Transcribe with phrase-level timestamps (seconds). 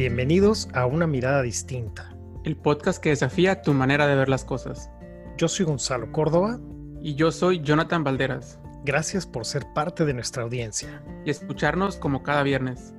[0.00, 2.16] Bienvenidos a Una Mirada Distinta.
[2.42, 4.90] El podcast que desafía tu manera de ver las cosas.
[5.36, 6.58] Yo soy Gonzalo Córdoba.
[7.02, 8.58] Y yo soy Jonathan Valderas.
[8.82, 11.04] Gracias por ser parte de nuestra audiencia.
[11.26, 12.94] Y escucharnos como cada viernes.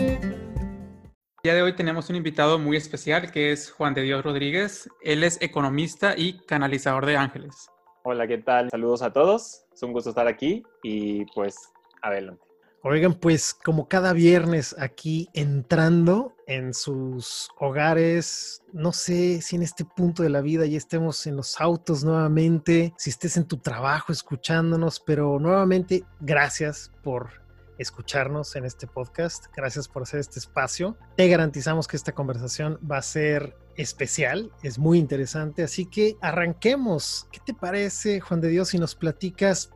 [0.00, 0.18] El
[1.44, 4.90] día de hoy tenemos un invitado muy especial que es Juan de Dios Rodríguez.
[5.00, 7.70] Él es economista y canalizador de ángeles.
[8.02, 8.68] Hola, ¿qué tal?
[8.70, 9.62] Saludos a todos.
[9.72, 11.54] Es un gusto estar aquí y pues
[12.02, 12.45] adelante.
[12.82, 19.84] Oigan, pues como cada viernes aquí entrando en sus hogares, no sé si en este
[19.84, 24.12] punto de la vida ya estemos en los autos nuevamente, si estés en tu trabajo
[24.12, 27.44] escuchándonos, pero nuevamente gracias por
[27.78, 30.96] escucharnos en este podcast, gracias por hacer este espacio.
[31.16, 37.28] Te garantizamos que esta conversación va a ser especial, es muy interesante, así que arranquemos.
[37.32, 39.70] ¿Qué te parece, Juan de Dios, si nos platicas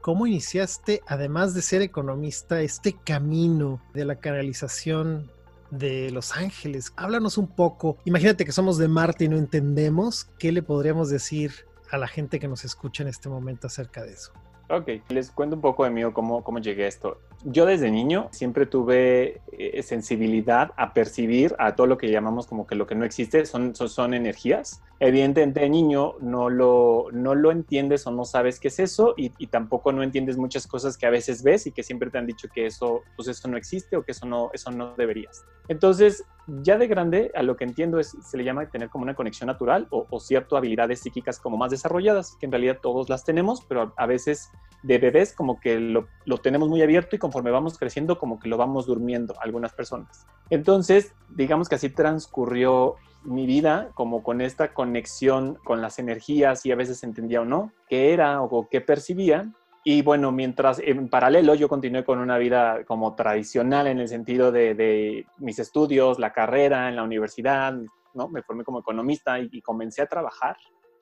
[0.00, 5.30] ¿Cómo iniciaste, además de ser economista, este camino de la canalización
[5.70, 6.94] de Los Ángeles?
[6.96, 7.98] Háblanos un poco.
[8.06, 10.24] Imagínate que somos de Marte y no entendemos.
[10.38, 11.52] ¿Qué le podríamos decir
[11.90, 14.32] a la gente que nos escucha en este momento acerca de eso?
[14.70, 17.18] Ok, les cuento un poco de mí, cómo, cómo llegué a esto.
[17.44, 22.66] Yo desde niño siempre tuve eh, sensibilidad a percibir a todo lo que llamamos como
[22.66, 24.80] que lo que no existe son, son, son, energías.
[25.02, 29.30] Evidentemente de niño no lo, no lo entiendes o no sabes qué es eso y,
[29.46, 32.48] tampoco no entiendes muchas cosas que a veces ves y que siempre te han dicho
[32.52, 35.44] que eso, pues eso no existe o que eso no, eso no deberías.
[35.68, 36.24] Entonces,
[36.62, 39.46] ya de grande, a lo que entiendo es, se le llama tener como una conexión
[39.46, 43.64] natural o, o ciertas habilidades psíquicas como más desarrolladas, que en realidad todos las tenemos,
[43.64, 44.50] pero a veces
[44.82, 48.48] de bebés como que lo, lo, tenemos muy abierto y conforme vamos creciendo como que
[48.48, 50.26] lo vamos durmiendo algunas personas.
[50.48, 56.72] Entonces, digamos que así transcurrió mi vida como con esta conexión con las energías y
[56.72, 59.50] a veces entendía o no qué era o qué percibía.
[59.82, 64.52] Y bueno, mientras en paralelo yo continué con una vida como tradicional en el sentido
[64.52, 67.74] de, mis estudios, la carrera en la universidad,
[68.12, 68.28] ¿no?
[68.28, 70.56] Me formé como economista y, y comencé a trabajar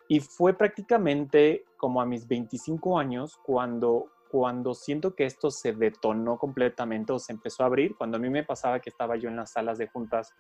[0.08, 6.38] y fue prácticamente como a mis 25 años cuando, cuando siento que esto se detonó
[6.38, 9.36] completamente o se empezó a abrir, cuando a mí me pasaba que estaba yo en
[9.36, 10.32] las salas de juntas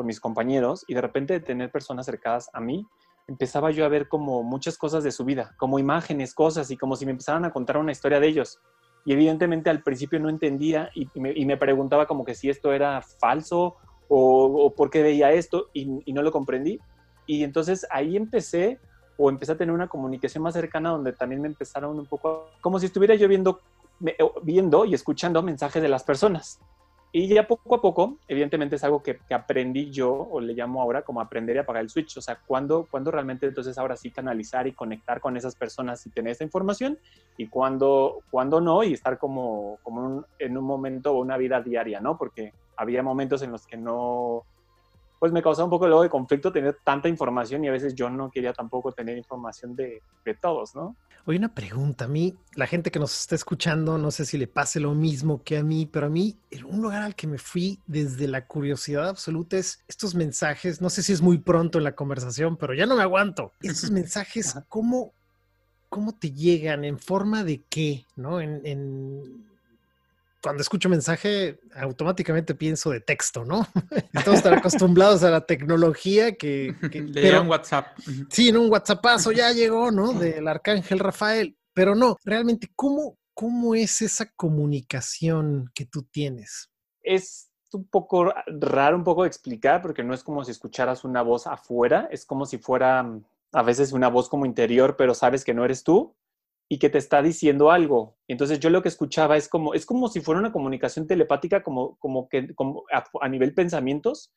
[0.00, 2.86] con mis compañeros y de repente de tener personas cercadas a mí,
[3.28, 6.96] empezaba yo a ver como muchas cosas de su vida, como imágenes, cosas y como
[6.96, 8.58] si me empezaran a contar una historia de ellos.
[9.04, 12.48] Y evidentemente al principio no entendía y, y, me, y me, preguntaba como que si
[12.48, 13.76] esto era falso
[14.08, 16.80] o, o por qué veía esto y, y no lo comprendí.
[17.26, 18.80] Y entonces ahí empecé
[19.18, 22.78] o empecé a tener una comunicación más cercana donde también me empezaron un poco, como
[22.78, 23.60] si estuviera yo viendo,
[24.44, 26.58] viendo y escuchando mensajes de las personas.
[27.12, 30.80] Y ya poco a poco, evidentemente es algo que, que, aprendí yo, o le llamo
[30.80, 34.12] ahora como aprender y apagar el switch, o sea, cuando, cuando realmente entonces ahora sí
[34.12, 36.98] canalizar y conectar con esas personas y tener esa información,
[37.36, 41.60] y cuando, cuando no, y estar como, como un, en un momento o una vida
[41.60, 42.16] diaria, ¿no?
[42.16, 44.44] Porque había momentos en los que no,
[45.18, 48.08] pues me causaba un poco luego de conflicto tener tanta información y a veces yo
[48.08, 50.94] no quería tampoco tener información de, de todos, ¿no?
[51.26, 52.06] Oye, una pregunta.
[52.06, 55.42] A mí, la gente que nos está escuchando, no sé si le pase lo mismo
[55.42, 59.08] que a mí, pero a mí, un lugar al que me fui desde la curiosidad
[59.08, 60.80] absoluta es estos mensajes.
[60.80, 63.52] No sé si es muy pronto en la conversación, pero ya no me aguanto.
[63.60, 65.12] Estos mensajes, ¿cómo,
[65.88, 66.84] cómo te llegan?
[66.84, 68.06] ¿En forma de qué?
[68.16, 68.40] ¿No?
[68.40, 69.49] En, en
[70.42, 73.66] cuando escucho mensaje, automáticamente pienso de texto, ¿no?
[74.12, 76.74] Estamos estar acostumbrados a la tecnología que...
[76.90, 77.88] que Le pero, un WhatsApp.
[78.30, 80.12] Sí, en un WhatsAppazo ya llegó, ¿no?
[80.12, 81.56] Del arcángel Rafael.
[81.74, 86.70] Pero no, realmente, ¿cómo, ¿cómo es esa comunicación que tú tienes?
[87.02, 91.22] Es un poco raro, un poco de explicar, porque no es como si escucharas una
[91.22, 93.06] voz afuera, es como si fuera
[93.52, 96.14] a veces una voz como interior, pero sabes que no eres tú
[96.72, 98.16] y que te está diciendo algo.
[98.28, 101.96] Entonces yo lo que escuchaba es como, es como si fuera una comunicación telepática, como,
[101.96, 104.32] como que como a, nivel pensamientos,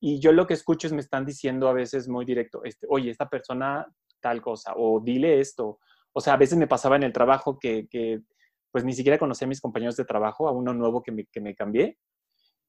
[0.00, 3.10] y yo lo que escucho es me están diciendo a veces muy directo, este, oye,
[3.10, 3.86] esta persona
[4.20, 5.78] tal cosa, o dile esto.
[6.12, 8.20] O sea, a veces me pasaba en el trabajo que, que
[8.72, 11.40] pues ni siquiera conocía a mis compañeros de trabajo, a uno nuevo que me, que
[11.40, 11.98] me cambié,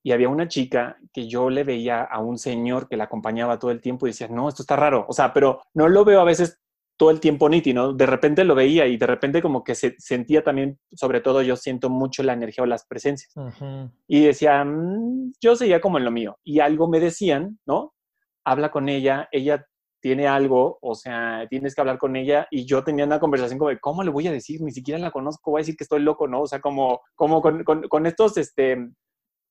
[0.03, 3.71] y había una chica que yo le veía a un señor que la acompañaba todo
[3.71, 5.07] el tiempo y decía, no, esto está raro.
[5.09, 6.62] O sea, pero no lo veo a veces
[6.97, 10.44] todo el tiempo nítido, de repente lo veía y de repente como que se sentía
[10.44, 13.31] también, sobre todo yo siento mucho la energía o las presencias.
[13.35, 13.91] Uh -huh.
[14.07, 16.38] Y decía, mmm, yo seguía como en lo mío.
[16.44, 17.94] Y algo me decían, ¿no?
[18.44, 19.65] Habla con ella, ella
[20.01, 22.47] tiene algo, o sea, tienes que hablar con ella.
[22.49, 24.61] Y yo tenía una conversación como de, ¿cómo le voy a decir?
[24.61, 26.41] Ni siquiera la conozco, voy a decir que estoy loco, ¿no?
[26.41, 28.89] O sea, como, como con, con, con estos, este,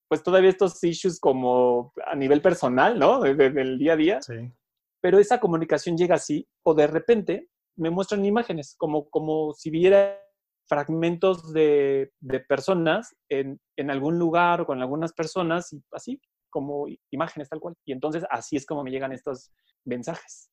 [0.09, 3.21] pues todavía estos issues como a nivel personal, ¿no?
[3.21, 4.23] Del día a día.
[4.23, 4.53] Sí
[5.01, 10.19] pero esa comunicación llega así o de repente me muestran imágenes como, como si viera
[10.67, 16.21] fragmentos de, de personas en, en, algún lugar o con algunas personas, y así
[16.51, 17.75] como imágenes tal cual.
[17.85, 19.53] Y entonces así es como me llegan estos
[19.85, 20.51] mensajes.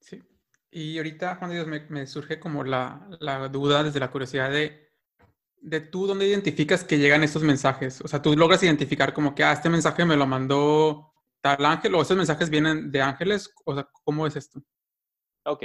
[0.00, 0.22] Sí.
[0.70, 4.90] Y ahorita, Juan Dios, me, surge como la, la, duda desde la curiosidad de,
[5.62, 8.00] de tú, ¿dónde identificas que llegan estos mensajes?
[8.02, 11.14] O sea, tú logras identificar como que, ah, este mensaje me lo mandó
[11.46, 13.52] tal ángel o estos mensajes vienen de ángeles.
[13.64, 14.60] O sea, ¿cómo es esto?
[15.44, 15.64] Ok.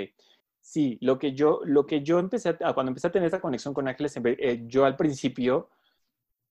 [0.60, 3.74] Sí, lo que yo, lo que yo empecé, a, cuando empecé a tener esta conexión
[3.74, 5.70] con ángeles, eh, yo al principio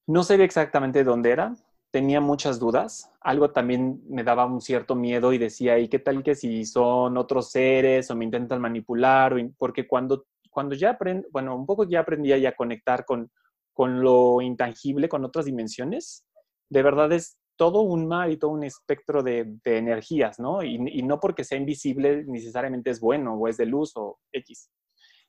[0.09, 1.55] no sabía exactamente dónde era,
[1.93, 6.25] tenía muchas dudas, algo también me daba un cierto miedo y decía, ¿y qué tal
[6.25, 9.35] que si son otros seres o me intentan manipular?
[9.56, 13.31] porque cuando, cuando ya aprendí, bueno, un poco ya aprendía ya a conectar con,
[13.73, 16.25] con lo intangible, con otras dimensiones,
[16.69, 20.62] de verdad es todo un mar y todo un espectro de, energías, ¿no?
[20.62, 24.71] Y, no porque sea invisible necesariamente es bueno o es de luz o X.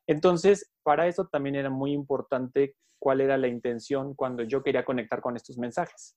[0.08, 5.20] Entonces, para eso también era muy importante cuál era la intención cuando yo quería conectar
[5.20, 6.16] con estos mensajes.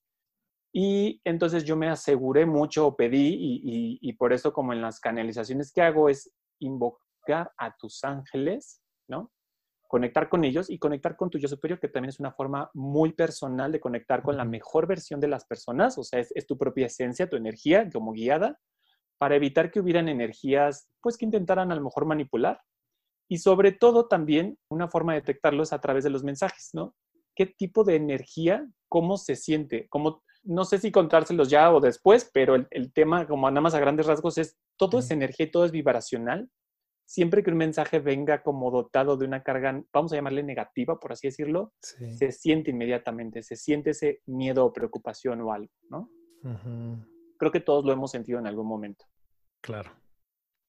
[0.73, 5.01] Y entonces yo me aseguré mucho o pedí, y, y, por eso como en las
[5.01, 6.31] canalizaciones que hago es
[6.61, 9.33] invocar a tus ángeles, ¿no?
[9.95, 13.13] Conectar con ellos y conectar con tu yo superior, que también es una forma muy
[13.13, 16.59] personal de conectar con la mejor versión de las personas, o sea, es, es tu
[16.59, 18.59] propia esencia, tu energía como guiada,
[19.19, 22.61] para evitar que hubieran energías, pues que intentaran a lo mejor manipular.
[23.29, 26.97] Y sobre todo también una forma de detectarlo es a través de los mensajes, ¿no?
[27.37, 32.29] ¿Qué tipo de energía, cómo se siente, cómo no sé si contárselos ya o después,
[32.35, 35.65] pero el, tema, como nada más a grandes rasgos, es todo es energía y todo
[35.65, 36.51] es vibracional.
[37.07, 41.13] Siempre que un mensaje venga como dotado de una carga, vamos a llamarle negativa, por
[41.13, 46.11] así decirlo, se siente inmediatamente, se siente ese miedo o preocupación o algo, ¿no?
[47.39, 49.05] Creo que todos lo hemos sentido en algún momento.
[49.61, 49.93] Claro,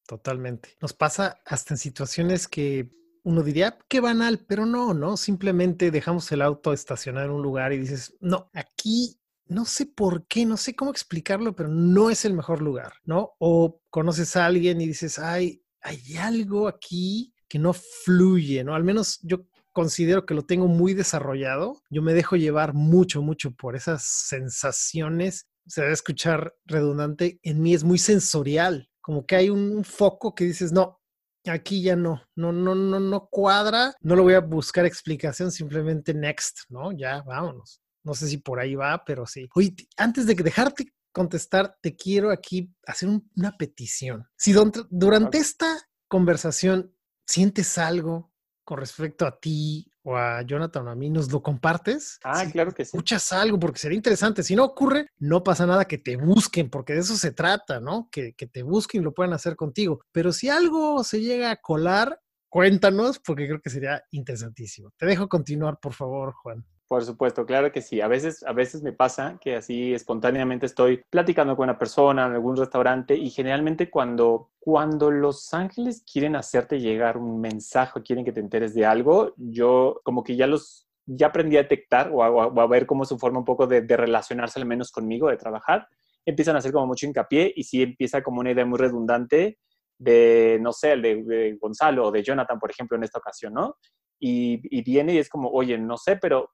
[0.05, 0.69] totalmente.
[0.81, 2.89] Nos pasa hasta en situaciones que
[3.23, 5.17] uno diría, qué banal, pero no, ¿no?
[5.17, 10.27] Simplemente dejamos el auto estacionado en un lugar y dices, no, aquí no sé por
[10.27, 13.33] qué, no sé cómo explicarlo, pero no es el mejor lugar, ¿no?
[13.39, 18.73] O conoces a alguien y dices, ay, hay algo aquí que no fluye, ¿no?
[18.73, 21.79] Al menos yo considero que lo tengo muy desarrollado.
[21.91, 25.47] Yo me dejo llevar mucho, mucho por esas sensaciones.
[25.67, 27.39] Se debe escuchar redundante.
[27.43, 30.99] En mí es muy sensorial, como que hay un foco que dices, no,
[31.45, 33.93] aquí ya no, no, no, no, no cuadra.
[34.01, 36.91] No lo voy a buscar explicación, simplemente next, ¿no?
[36.93, 37.79] Ya, vámonos.
[38.03, 39.47] No sé si por ahí va, pero sí.
[39.53, 44.27] Oye, antes de dejarte contestar, te quiero aquí hacer una petición.
[44.35, 44.53] Si
[44.89, 45.77] durante esta
[46.09, 46.93] conversación
[47.25, 48.33] sientes algo
[48.65, 52.19] con respecto a ti o a Jonathan o a mí, ¿nos lo compartes?
[52.21, 52.89] Ah, claro que sí.
[52.97, 54.43] Escuchas algo porque sería interesante.
[54.43, 58.09] Si no ocurre, no pasa nada que te busquen, porque de eso se trata, ¿no?
[58.11, 60.01] Que, que te busquen y lo puedan hacer contigo.
[60.11, 62.19] Pero si algo se llega a colar,
[62.49, 64.91] cuéntanos porque creo que sería interesantísimo.
[64.97, 66.65] Te dejo continuar, por favor, Juan.
[66.87, 67.99] Por supuesto, claro que sí.
[67.99, 72.33] A veces, a veces me pasa que así espontáneamente estoy platicando con una persona en
[72.33, 78.31] algún restaurante y generalmente cuando, cuando los ángeles quieren hacerte llegar un mensaje, quieren que
[78.31, 82.67] te enteres de algo, yo como que ya los, ya aprendí a detectar o a,
[82.67, 85.87] ver cómo su forma un poco de, relacionarse al menos conmigo, de trabajar,
[86.23, 89.57] empiezan a hacer como mucho hincapié y sí empieza como una idea muy redundante
[89.97, 93.77] de, no sé, de, de Gonzalo o de Jonathan, por ejemplo, en esta ocasión, ¿no?
[94.19, 96.51] Y, y, viene y es como, oye, no sé, pero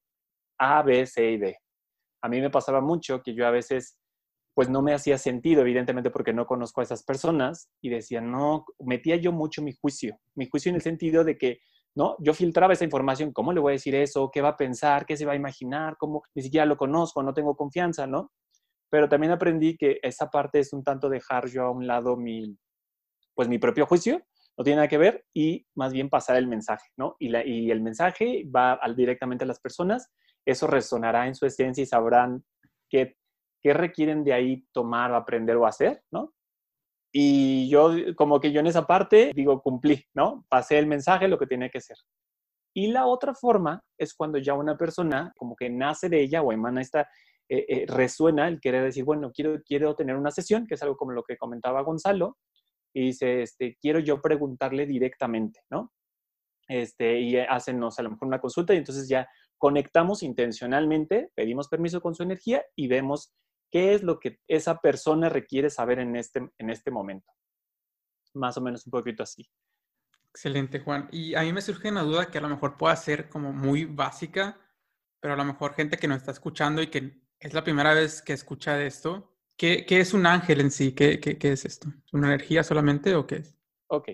[0.61, 1.57] a, B, C y D.
[2.21, 3.97] A mí me pasaba mucho que yo a veces
[4.53, 8.65] pues no me hacía sentido, evidentemente porque no conozco a esas personas y decía, no,
[8.79, 11.59] metía yo mucho mi juicio, mi juicio en el sentido de que,
[11.95, 12.15] ¿no?
[12.19, 14.29] Yo filtraba esa información, ¿cómo le voy a decir eso?
[14.31, 15.05] ¿Qué va a pensar?
[15.05, 15.95] ¿Qué se va a imaginar?
[15.97, 16.21] ¿Cómo?
[16.36, 18.31] Ni siquiera lo conozco, no tengo confianza, ¿no?
[18.91, 22.57] Pero también aprendí que esa parte es un tanto dejar yo a un lado mi,
[23.33, 24.21] pues mi propio juicio,
[24.57, 27.15] no tiene nada que ver, y más bien pasar el mensaje, ¿no?
[27.19, 30.12] Y, la, y el mensaje va al, directamente a las personas
[30.45, 32.43] eso resonará en su esencia y sabrán
[32.89, 33.17] qué,
[33.62, 36.33] qué requieren de ahí tomar aprender o hacer, ¿no?
[37.13, 40.45] Y yo, como que yo en esa parte, digo, cumplí, ¿no?
[40.50, 41.98] Pasé el mensaje, lo que tiene que ser.
[42.74, 46.53] Y la otra forma es cuando ya una persona, como que nace de ella o
[46.53, 47.10] emana esta,
[47.50, 50.95] eh, eh, resuena el querer decir, bueno, quiero, quiero tener una sesión, que es algo
[50.95, 52.38] como lo que comentaba Gonzalo,
[52.93, 55.91] y dice, este, quiero yo preguntarle directamente, ¿no?
[56.69, 59.27] Este, y hacen, no sé, a lo mejor una consulta y entonces ya
[59.62, 63.32] conectamos intencionalmente, pedimos permiso con su energía y vemos
[63.70, 67.32] qué es lo que esa persona requiere saber en este, en este momento.
[68.34, 69.48] Más o menos un poquito así.
[70.32, 71.08] Excelente, Juan.
[71.12, 73.86] Y a mí me surge una duda que a lo mejor pueda ser como muy
[73.86, 74.60] básica,
[75.20, 78.24] pero a lo mejor gente que nos está escuchando y que es la primera vez
[78.24, 80.94] que escucha de esto, ¿qué, qué es un ángel en sí?
[80.96, 81.88] ¿Qué, ¿Qué, qué, es esto?
[82.13, 83.56] ¿Una energía solamente o qué es?
[83.91, 84.10] Ok.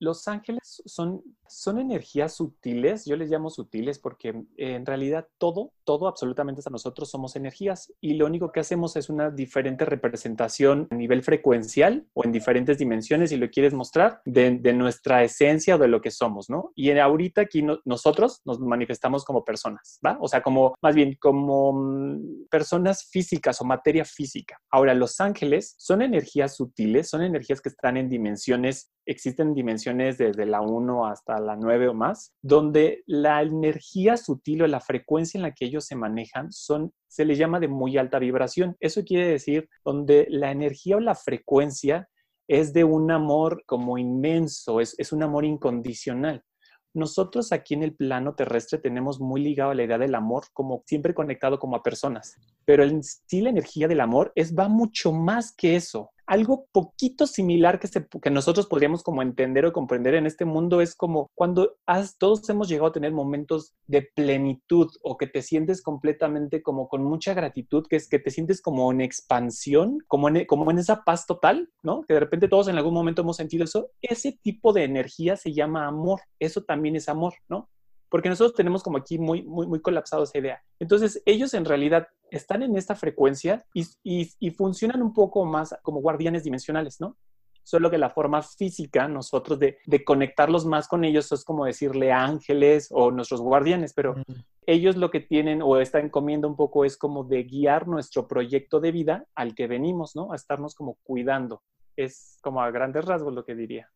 [0.00, 5.72] Los ángeles son son energías sutiles, yo les llamo sutiles porque eh, en realidad todo,
[5.84, 10.86] todo absolutamente hasta nosotros somos energías y lo único que hacemos es una diferente representación
[10.90, 15.78] a nivel frecuencial o en diferentes dimensiones, si lo quieres mostrar, de, nuestra esencia o
[15.78, 16.72] de lo que somos, ¿no?
[16.76, 20.16] Y ahorita aquí nosotros nos manifestamos como personas, ¿va?
[20.20, 24.60] O sea, como, más bien, como mm, personas físicas o materia física.
[24.70, 30.46] Ahora, los ángeles son energías sutiles, son energías que están en dimensiones existen dimensiones desde
[30.46, 35.42] la 1 hasta la 9 o más, donde la energía sutil o la frecuencia en
[35.42, 38.76] la que ellos se manejan son, se les llama de muy alta vibración.
[38.80, 42.08] Eso quiere decir donde la energía o la frecuencia
[42.48, 46.44] es de un amor como inmenso, es, es un amor incondicional.
[46.92, 50.82] Nosotros aquí en el plano terrestre tenemos muy ligado a la idea del amor, como
[50.86, 55.12] siempre conectado como a personas, pero en sí la energía del amor es va mucho
[55.12, 57.88] más que eso algo poquito similar que,
[58.22, 61.76] que nosotros podríamos como entender o comprender en este mundo es como cuando
[62.18, 67.02] todos hemos llegado a tener momentos de plenitud o que te sientes completamente como con
[67.02, 71.02] mucha gratitud, que es que te sientes como en expansión, como en, como en esa
[71.02, 72.02] paz total, ¿no?
[72.02, 73.90] Que de repente todos en algún momento hemos sentido eso.
[74.00, 76.20] Ese tipo de energía se llama amor.
[76.38, 77.68] Eso también es amor, ¿no?
[78.10, 80.62] Porque nosotros tenemos como aquí muy, muy, muy colapsado esa idea.
[80.78, 86.00] Entonces, ellos en realidad están en esta frecuencia y, y, funcionan un poco más como
[86.00, 87.16] guardianes dimensionales, ¿no?
[87.62, 92.10] Solo que la forma física, nosotros de, de, conectarlos más con ellos es como decirle
[92.10, 94.16] ángeles o nuestros guardianes, pero
[94.66, 98.80] ellos lo que tienen o esta encomienda un poco es como de guiar nuestro proyecto
[98.80, 100.32] de vida al que venimos, ¿no?
[100.32, 101.62] A estarnos como cuidando.
[101.96, 103.88] Es como a grandes rasgos lo que diría.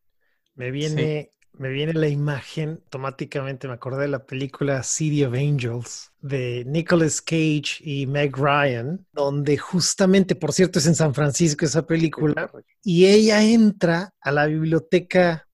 [0.54, 6.10] Me viene me viene la imagen, automáticamente me acordé de la película City of Angels
[6.20, 11.86] de Nicolas Cage y Meg Ryan, donde justamente, por cierto, es en San Francisco esa
[11.86, 12.50] película,
[12.82, 15.46] y ella entra a la biblioteca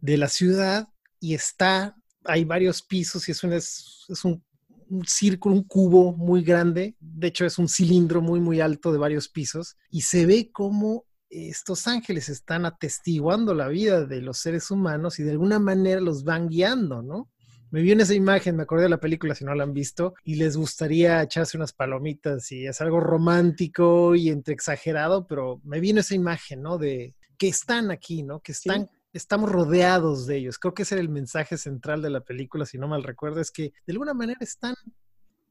[0.00, 0.88] de la ciudad
[1.18, 4.44] y está, hay varios pisos y es un, es, un,
[4.90, 8.98] un círculo, un cubo muy grande, de hecho es un cilindro muy, muy alto de
[8.98, 14.70] varios pisos, y se ve como estos ángeles están atestiguando la vida de los seres
[14.70, 17.28] humanos y de alguna manera los van guiando, ¿no?
[17.70, 20.14] Me vi en esa imagen, me acordé de la película si no la han visto,
[20.24, 25.78] y les gustaría echarse unas palomitas y es algo romántico y entre exagerado, pero me
[25.78, 26.78] vi en esa imagen, ¿no?
[26.78, 28.40] De que están aquí, ¿no?
[28.40, 30.58] Que están, estamos rodeados de ellos.
[30.58, 33.50] Creo que ese era el mensaje central de la película, si no mal recuerdo, es
[33.50, 34.74] que de alguna manera están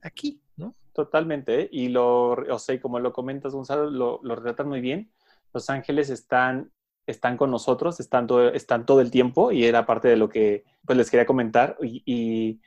[0.01, 0.75] aquí, ¿no?
[0.93, 1.69] Totalmente, ¿eh?
[1.71, 5.11] y lo, o sea, como lo comentas, Gonzalo, lo, lo retratan muy bien
[5.53, 6.71] los ángeles están,
[7.05, 10.65] están con nosotros, están todo, están todo el tiempo y era parte de lo que
[10.85, 11.77] pues, les quería comentar.
[11.81, 12.59] Y,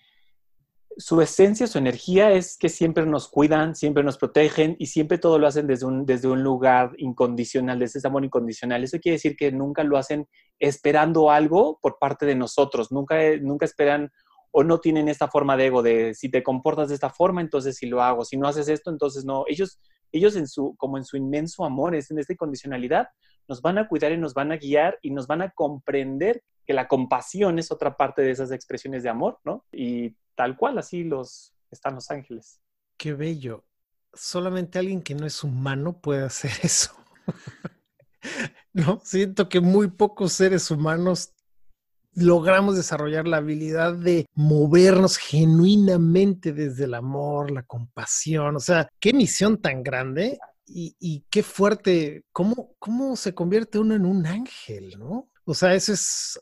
[0.97, 5.39] su esencia, su energía es que siempre nos cuidan, siempre nos protegen y siempre todo
[5.39, 8.83] lo hacen desde un, desde un lugar incondicional, desde ese amor incondicional.
[8.83, 13.65] Eso quiere decir que nunca lo hacen esperando algo por parte de nosotros, nunca, nunca
[13.65, 14.11] esperan
[14.51, 17.77] o no tienen esta forma de ego de si te comportas de esta forma, entonces
[17.77, 19.45] sí lo hago, si no haces esto, entonces no.
[19.47, 19.81] Ellos
[20.13, 23.09] ellos en su, como en su inmenso amor, es en esta condicionalidad,
[23.49, 26.73] nos van a cuidar y nos van a guiar y nos van a comprender que
[26.73, 29.65] la compasión es otra parte de esas expresiones de amor, ¿no?
[29.73, 32.61] Y tal cual, así los están los ángeles.
[32.97, 33.65] Qué bello.
[34.13, 36.93] Solamente alguien que no es humano puede hacer eso.
[38.73, 41.33] no, siento que muy pocos seres humanos
[42.15, 48.57] logramos desarrollar la habilidad de movernos genuinamente desde el amor, la compasión.
[48.57, 54.07] O sea, qué misión tan grande y, qué fuerte, ¿Cómo, cómo se convierte uno en
[54.07, 55.29] un ángel, ¿no?
[55.45, 56.39] O sea, eso es,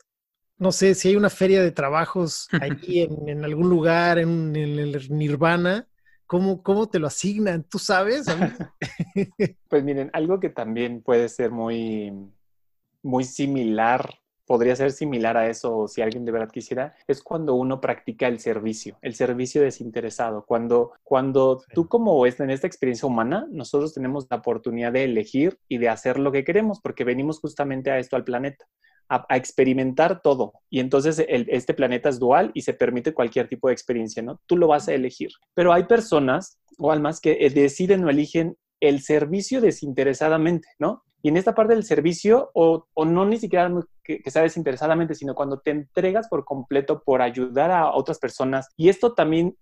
[0.57, 5.87] no sé, si hay una feria de trabajos ahí en, algún lugar, en, el Nirvana,
[6.27, 7.63] ¿Cómo, ¿Cómo, te lo asignan?
[7.63, 8.27] ¿Tú sabes?
[9.67, 12.13] pues miren, algo que también puede ser muy,
[13.01, 14.18] muy similar
[14.49, 18.39] podría ser similar a eso si alguien de verdad quisiera, es cuando uno practica el
[18.39, 20.43] servicio, el servicio desinteresado.
[20.43, 25.59] Cuando, cuando tú como es en esta experiencia humana, nosotros tenemos la oportunidad de elegir
[25.67, 28.65] y de hacer lo que queremos, porque venimos justamente a esto al planeta.
[29.07, 30.53] A, experimentar todo.
[30.71, 34.39] Y entonces este planeta es dual y se permite cualquier tipo de experiencia, ¿no?
[34.47, 35.29] Tú lo vas a elegir.
[35.53, 41.03] Pero hay personas o almas que eh, deciden o eligen el servicio desinteresadamente, ¿no?
[41.21, 43.69] Y en esta parte del servicio, o, no ni siquiera
[44.03, 48.69] que, que, sea desinteresadamente, sino cuando te entregas por completo por ayudar a otras personas.
[48.77, 49.57] Y esto también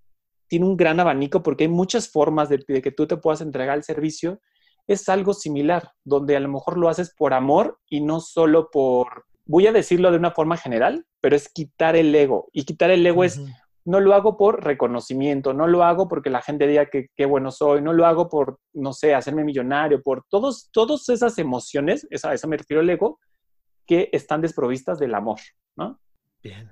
[0.48, 3.84] tiene un gran abanico porque hay muchas formas de, que tú te puedas entregar al
[3.84, 4.40] servicio.
[4.88, 9.26] Es algo similar, donde a lo mejor lo haces por amor y no solo por,
[9.46, 12.50] voy a decirlo de una forma general, pero es quitar el ego.
[12.54, 13.42] Y quitar el ego es
[13.88, 17.52] no lo hago por reconocimiento, no lo hago porque la gente diga que qué bueno
[17.52, 22.34] soy, no lo hago por, no sé, hacerme millonario, por todos, todas esas emociones, a
[22.34, 23.22] eso me refiero el ego,
[23.86, 25.40] que están desprovistas del amor,
[25.78, 26.02] ¿no?
[26.44, 26.70] Bien,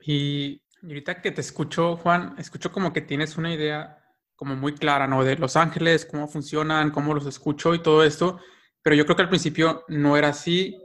[0.00, 4.02] Y ahorita que te escucho, Juan, escucho como que tienes una idea
[4.34, 5.24] como muy clara, ¿no?
[5.24, 8.40] De Los Ángeles, cómo funcionan, cómo los escucho y todo esto.
[8.82, 10.78] Pero yo creo que al principio no era así.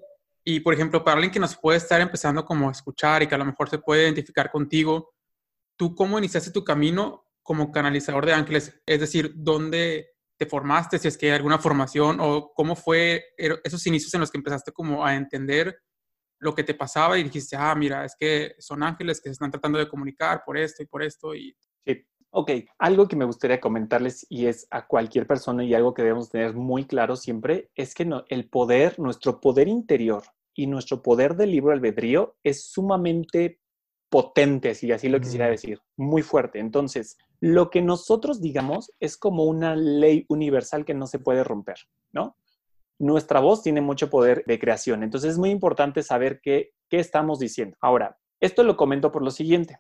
[0.44, 3.36] Y, por ejemplo, para alguien que nos puede estar empezando como a escuchar y que
[3.36, 5.14] a lo mejor se puede identificar contigo,
[5.82, 8.80] ¿tú cómo iniciaste tu camino como canalizador de ángeles?
[8.86, 11.00] Es decir, ¿dónde te formaste?
[11.00, 14.72] Si es que hay alguna formación o cómo fue esos inicios en los que empezaste
[14.72, 15.76] como a entender
[16.38, 19.50] lo que te pasaba y dijiste, ah, mira, es que son ángeles que se están
[19.50, 21.34] tratando de comunicar por esto y por esto.
[21.34, 21.58] Y...
[21.84, 22.52] Sí, ok.
[22.78, 26.54] Algo que me gustaría comentarles y es a cualquier persona y algo que debemos tener
[26.54, 30.22] muy claro siempre es que no, el poder, nuestro poder interior
[30.54, 33.61] y nuestro poder del libro albedrío es sumamente
[34.12, 35.52] potente, si así lo quisiera mm.
[35.52, 36.60] decir, muy fuerte.
[36.60, 41.78] Entonces, lo que nosotros digamos es como una ley universal que no se puede romper,
[42.12, 42.36] ¿no?
[43.02, 45.02] nuestra voz tiene mucho poder de creación.
[45.02, 47.76] Entonces es muy importante saber qué, qué estamos diciendo.
[47.82, 49.80] Ahora, esto lo comento por lo siguiente.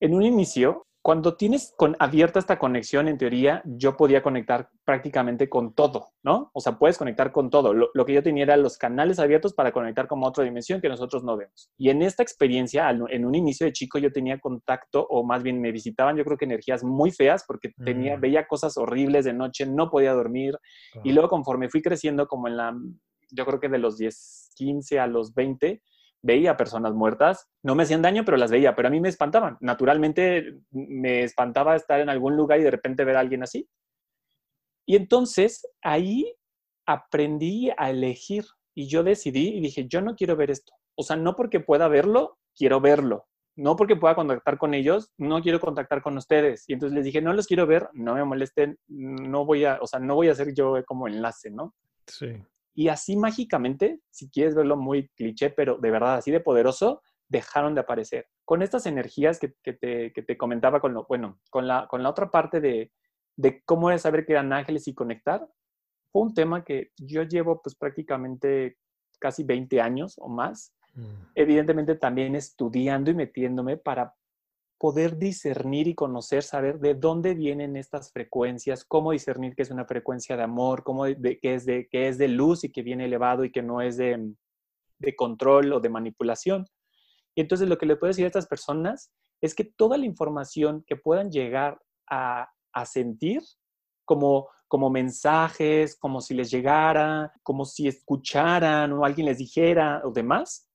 [0.00, 5.48] En un inicio, cuando tienes con, abierta esta conexión, en teoría, yo podía conectar prácticamente
[5.48, 6.50] con todo, ¿no?
[6.54, 7.74] O sea, puedes conectar con todo.
[7.74, 11.24] Lo, que yo tenía eran los canales abiertos para conectar con otra dimensión que nosotros
[11.24, 11.72] no vemos.
[11.76, 15.60] Y en esta experiencia, en un inicio de chico, yo tenía contacto, o más bien
[15.60, 18.20] me visitaban, yo creo que energías muy feas, porque tenía, mm.
[18.20, 20.56] veía cosas horribles de noche, no podía dormir.
[21.02, 22.76] Y luego, conforme fui creciendo, como en la,
[23.32, 25.82] yo creo que de los 10, 15 a los 20,
[26.22, 29.58] veía personas muertas, no me hacían daño, pero las veía, pero a mí me espantaban.
[29.60, 33.68] Naturalmente me espantaba estar en algún lugar y de repente ver a alguien así.
[34.86, 36.34] Y entonces ahí
[36.86, 40.72] aprendí a elegir y yo decidí y dije, yo no quiero ver esto.
[40.96, 43.26] O sea, no porque pueda verlo, quiero verlo.
[43.54, 46.64] No porque pueda contactar con ellos, no quiero contactar con ustedes.
[46.68, 49.86] Y entonces les dije, no los quiero ver, no me molesten, no voy a, o
[49.86, 51.74] sea, no voy a ser yo como enlace, ¿no?
[52.06, 52.42] Sí.
[52.74, 57.74] Y así mágicamente, si quieres verlo muy cliché, pero de verdad así de poderoso, dejaron
[57.74, 58.26] de aparecer.
[58.44, 62.60] Con estas energías que, te, comentaba, con lo, bueno, con la, con la otra parte
[62.60, 62.92] de,
[63.36, 65.46] de cómo es saber que eran ángeles y conectar,
[66.12, 68.76] fue un tema que yo llevo pues prácticamente
[69.18, 71.32] casi 20 años o más, mm.
[71.34, 74.14] evidentemente también estudiando y metiéndome para
[74.82, 79.84] poder discernir y conocer, saber de dónde vienen estas frecuencias, cómo discernir qué es una
[79.84, 83.44] frecuencia de amor, cómo qué, es de, qué es de luz y que viene elevado
[83.44, 84.32] y que no es de,
[84.98, 86.66] de control o de manipulación.
[87.36, 90.82] Y entonces lo que le puedo decir a estas personas es que toda la información
[90.84, 93.40] que puedan llegar a, a sentir,
[94.04, 100.10] como, como mensajes, como si les llegara, como si escucharan o alguien les dijera o
[100.10, 100.68] demás,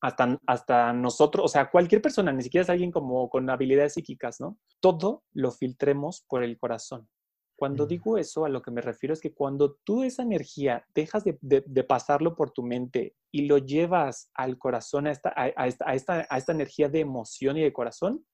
[0.00, 4.40] hasta, hasta nosotros, o sea, cualquier persona, ni siquiera es alguien como con habilidades psíquicas,
[4.40, 4.58] ¿no?
[4.80, 7.08] Todo lo filtremos por el corazón.
[7.56, 11.24] Cuando digo eso, a lo que me refiero es que cuando tú esa energía dejas
[11.24, 15.88] de, de, pasarlo por tu mente y lo llevas al corazón, a esta, a, esta,
[15.88, 18.26] a, esta, a esta energía de emoción y de corazón,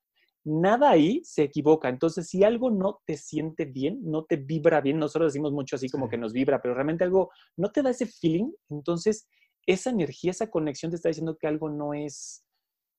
[0.45, 1.89] nada ahí se equivoca.
[1.89, 5.89] Entonces, si algo no te siente bien, no te vibra bien, nosotros decimos mucho así
[5.89, 9.29] como que nos vibra, pero realmente algo no te da ese feeling, entonces
[9.67, 12.45] esa energía, esa conexión te está diciendo que algo no es,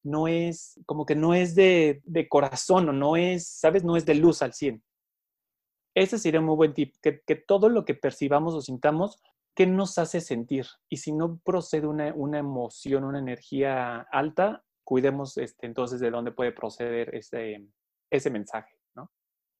[0.04, 3.84] no es, como que no es de, de corazón o no es, ¿sabes?
[3.84, 4.84] No es de luz al 100.
[5.96, 9.22] Ese sería un muy buen tip, que, que todo lo que percibamos o sintamos,
[9.56, 10.66] ¿qué nos hace sentir?
[10.90, 16.32] Y si no procede una, una emoción, una energía alta, cuidemos este, entonces de dónde
[16.32, 17.68] puede proceder ese,
[18.10, 18.76] ese mensaje.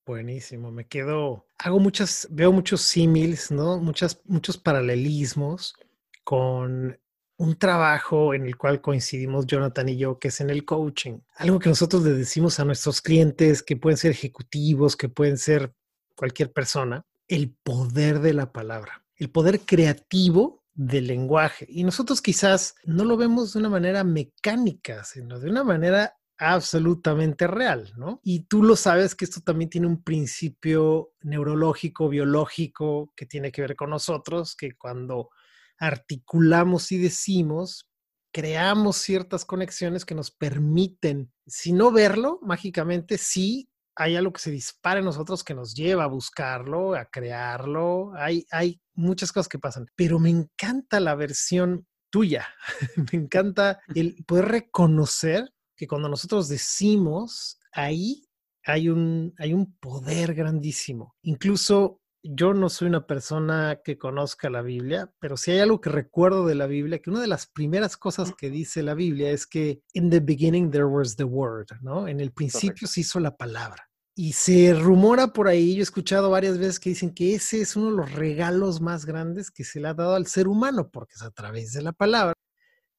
[0.06, 3.78] Buenísimo, me quedo, hago muchas, veo muchos símiles, ¿no?
[3.78, 5.76] Muchas, muchos paralelismos
[6.24, 6.98] con
[7.38, 11.20] un trabajo en el cual coincidimos Jonathan y yo, que es en el coaching.
[11.36, 15.74] Algo que nosotros le decimos a nuestros clientes, que pueden ser ejecutivos, que pueden ser
[16.16, 21.66] cualquier persona, el poder de la palabra, el poder creativo del lenguaje.
[21.70, 27.48] Y nosotros quizás no lo vemos de una manera mecánica, sino de una manera absolutamente
[27.48, 28.20] real, ¿no?
[28.24, 33.62] Y tú lo sabes que esto también tiene un principio neurológico, biológico, que tiene que
[33.62, 35.30] ver con nosotros, que cuando
[35.84, 37.90] articulamos y decimos,
[38.32, 44.50] creamos ciertas conexiones que nos permiten, si no verlo mágicamente, sí hay algo que se
[44.50, 48.14] dispara en nosotros que nos lleva a buscarlo, a crearlo.
[48.16, 52.48] Hay, hay muchas cosas que pasan, pero me encanta la versión tuya.
[53.12, 58.26] me encanta el poder reconocer que cuando nosotros decimos, ahí
[58.66, 61.14] hay un, hay un poder grandísimo.
[61.24, 65.90] Incluso yo no soy una persona que conozca la Biblia, pero si hay algo que
[65.90, 69.46] recuerdo de la Biblia, que una de las primeras cosas que dice la Biblia es
[69.46, 72.08] que in the beginning there was the word, ¿no?
[72.08, 73.90] En el principio se hizo la palabra.
[74.16, 77.76] Y se rumora por ahí, yo he escuchado varias veces que dicen que ese es
[77.76, 81.16] uno de los regalos más grandes que se le ha dado al ser humano, porque
[81.16, 82.34] es a través de la palabra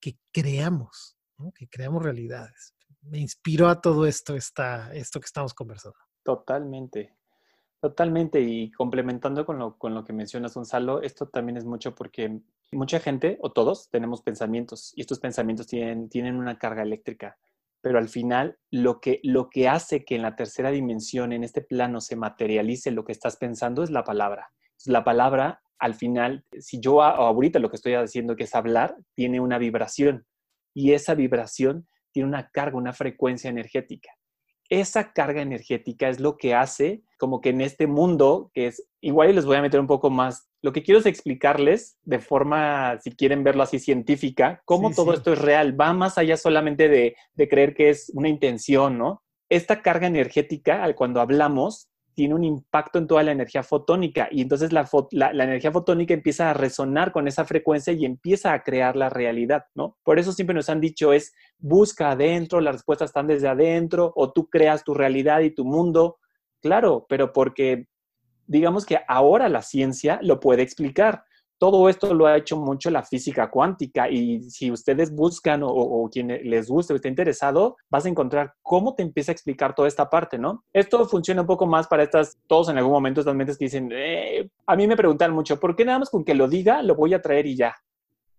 [0.00, 1.50] que creamos, ¿no?
[1.52, 2.74] que creamos realidades.
[3.00, 5.96] me inspiró a todo esto, esta, esto que estamos conversando.
[6.22, 7.16] Totalmente.
[7.85, 12.40] Totalmente, y complementando con lo, con lo que mencionas, Gonzalo, esto también es mucho porque
[12.73, 17.37] mucha gente, o todos, tenemos pensamientos y estos pensamientos tienen, tienen una carga eléctrica,
[17.83, 21.61] pero al final lo que, lo que hace que en la tercera dimensión, en este
[21.61, 24.51] plano, se materialice lo que estás pensando es la palabra.
[24.87, 29.40] La palabra, al final, si yo ahorita lo que estoy haciendo, que es hablar, tiene
[29.40, 30.25] una vibración
[30.73, 34.11] y esa vibración tiene una carga, una frecuencia energética
[34.68, 39.31] esa carga energética es lo que hace como que en este mundo, que es igual
[39.31, 42.98] y les voy a meter un poco más, lo que quiero es explicarles de forma,
[43.00, 47.16] si quieren verlo así, científica, cómo todo esto es real, va más allá solamente de,
[47.35, 49.22] de creer que es una intención, ¿no?
[49.48, 54.40] Esta carga energética, al cuando hablamos, tiene un impacto en toda la energía fotónica y
[54.40, 54.88] entonces la,
[55.33, 59.98] energía fotónica empieza a resonar con esa frecuencia y empieza a crear la realidad, ¿no?
[60.03, 64.33] Por eso siempre nos han dicho es busca adentro, las respuestas están desde adentro o
[64.33, 66.18] tú creas tu realidad y tu mundo.
[66.62, 67.88] Claro, pero porque
[68.46, 71.24] digamos que ahora la ciencia lo puede explicar
[71.58, 76.28] todo esto lo ha hecho mucho la física cuántica y si ustedes buscan o, quien
[76.28, 80.10] les guste o esté interesado, vas a encontrar cómo te empieza a explicar toda esta
[80.10, 80.64] parte, ¿no?
[80.72, 83.90] Esto funciona un poco más para estas, todos en algún momento, estas mentes que dicen,
[83.92, 86.94] eh", a mí me preguntan mucho, ¿por qué nada más con que lo diga, lo
[86.94, 87.74] voy a traer y ya?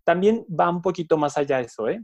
[0.04, 2.04] También va un poquito más allá eso, ¿eh?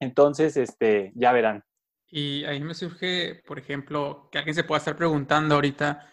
[0.00, 1.64] Entonces, este, ya verán.
[2.10, 6.10] Y ahí me surge, por ejemplo, que alguien se pueda estar preguntando ahorita,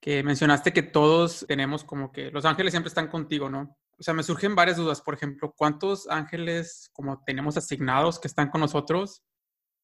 [0.00, 3.76] que mencionaste que todos tenemos como que los ángeles siempre están contigo, ¿no?
[3.98, 5.00] O sea, me surgen varias dudas.
[5.00, 9.24] Por ejemplo, ¿cuántos ángeles como tenemos asignados que están con nosotros?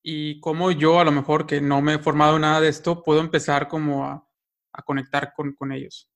[0.03, 3.21] Y cómo yo, a lo mejor que no me he formado nada de esto, puedo
[3.21, 4.25] empezar como a,
[4.85, 6.11] conectar con, con, ellos.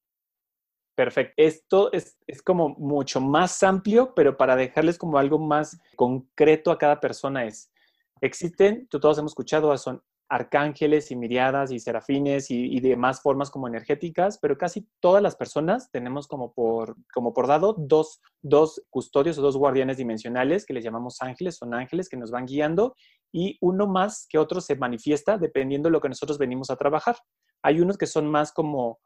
[0.94, 1.34] Perfecto.
[1.36, 6.78] Esto es, es, como mucho más amplio, pero para dejarles como algo más concreto a
[6.78, 7.72] cada persona es,
[8.20, 14.38] existen, todos hemos escuchado, son arcángeles y miriadas y serafines y, demás formas como energéticas,
[14.38, 19.42] pero casi todas las personas tenemos como por, como por dado dos, dos custodios o
[19.42, 22.94] dos guardianes dimensionales que les llamamos ángeles, son ángeles que nos van guiando
[23.32, 27.16] y uno más que otro se manifiesta dependiendo de lo que nosotros venimos a trabajar.
[27.62, 28.98] Hay unos que son más como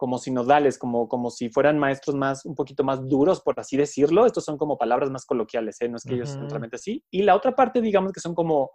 [0.00, 4.24] como sinodales, como, como si fueran maestros más, un poquito más duros, por así decirlo.
[4.24, 5.90] Estos son como palabras más coloquiales, ¿eh?
[5.90, 7.04] no es que ellos sean realmente así.
[7.10, 8.70] Y la otra parte, digamos que son como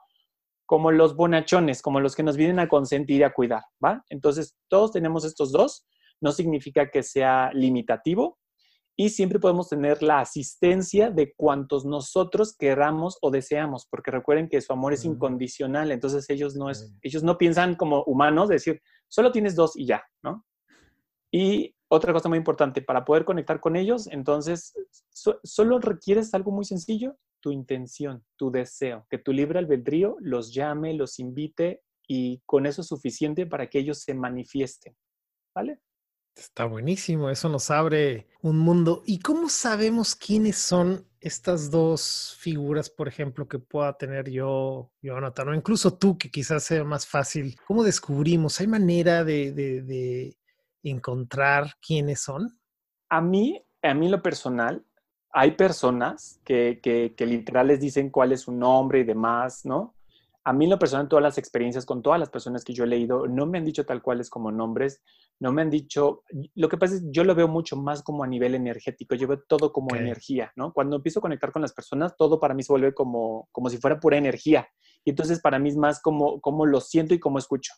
[0.66, 4.04] como los bonachones, como los que nos vienen a consentir y a cuidar, ¿va?
[4.10, 5.86] Entonces, todos tenemos estos dos,
[6.22, 8.40] no significa que sea limitativo
[8.98, 14.62] y siempre podemos tener la asistencia de cuantos nosotros queramos o deseamos, porque recuerden que
[14.62, 19.32] su amor es incondicional, entonces ellos no, es, ellos no piensan como humanos, decir, solo
[19.32, 20.46] tienes dos y ya, ¿no?
[21.30, 24.74] Y otra cosa muy importante, para poder conectar con ellos, entonces,
[25.44, 30.96] solo requieres algo muy sencillo, tu intención, tu deseo, que tu libre albedrío los llame,
[30.96, 34.98] los invite y con eso es suficiente para que ellos se manifiesten.
[35.54, 35.80] ¿Vale?
[36.36, 39.04] Está buenísimo, eso nos abre un mundo.
[39.06, 45.50] ¿Y cómo sabemos quiénes son estas dos figuras, por ejemplo, que pueda tener yo, Jonathan,
[45.50, 47.56] o incluso tú, que quizás sea más fácil?
[47.68, 48.60] ¿Cómo descubrimos?
[48.60, 50.36] ¿Hay manera de, de
[50.82, 52.60] encontrar quiénes son?
[53.08, 54.84] A mí, a mí lo personal,
[55.38, 59.94] hay personas que, que, literal les dicen cuál es su nombre y demás, ¿no?
[60.46, 62.88] A mí en lo personal, todas las experiencias con todas las personas que yo he
[62.88, 65.04] leído, no me han dicho tal cuales como nombres,
[65.42, 68.28] no me han dicho, lo que pasa es yo lo veo mucho más como a
[68.28, 70.72] nivel energético, yo veo todo como energía, ¿no?
[70.72, 73.78] Cuando empiezo a conectar con las personas, todo para mí se vuelve como, como si
[73.78, 74.70] fuera pura energía.
[75.04, 77.74] Y entonces para mí es más como, como lo siento y como escucho.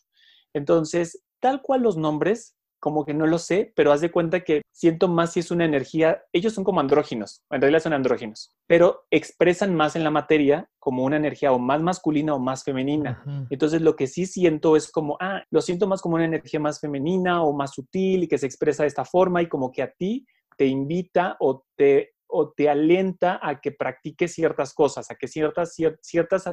[0.52, 4.62] Entonces, tal cual los nombres, como que no lo sé, pero haz de cuenta que
[4.72, 9.06] siento más si es una energía, ellos son como andróginos, en realidad son andróginos, pero
[9.10, 13.22] expresan más en la materia como una energía o más masculina o más femenina.
[13.50, 16.80] Entonces lo que sí siento es como, ah, lo siento más como una energía más
[16.80, 19.90] femenina o más sutil y que se expresa de esta forma y como que a
[19.90, 25.28] ti te invita o te, o te alienta a que practiques ciertas cosas, a que
[25.28, 26.44] ciertas, ciertas,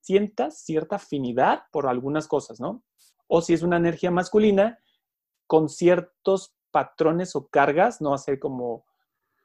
[0.00, 2.84] sientas cierta afinidad por algunas cosas, ¿no?
[3.26, 4.78] O si es una energía masculina,
[5.52, 8.86] con ciertos patrones o cargas, no hacer como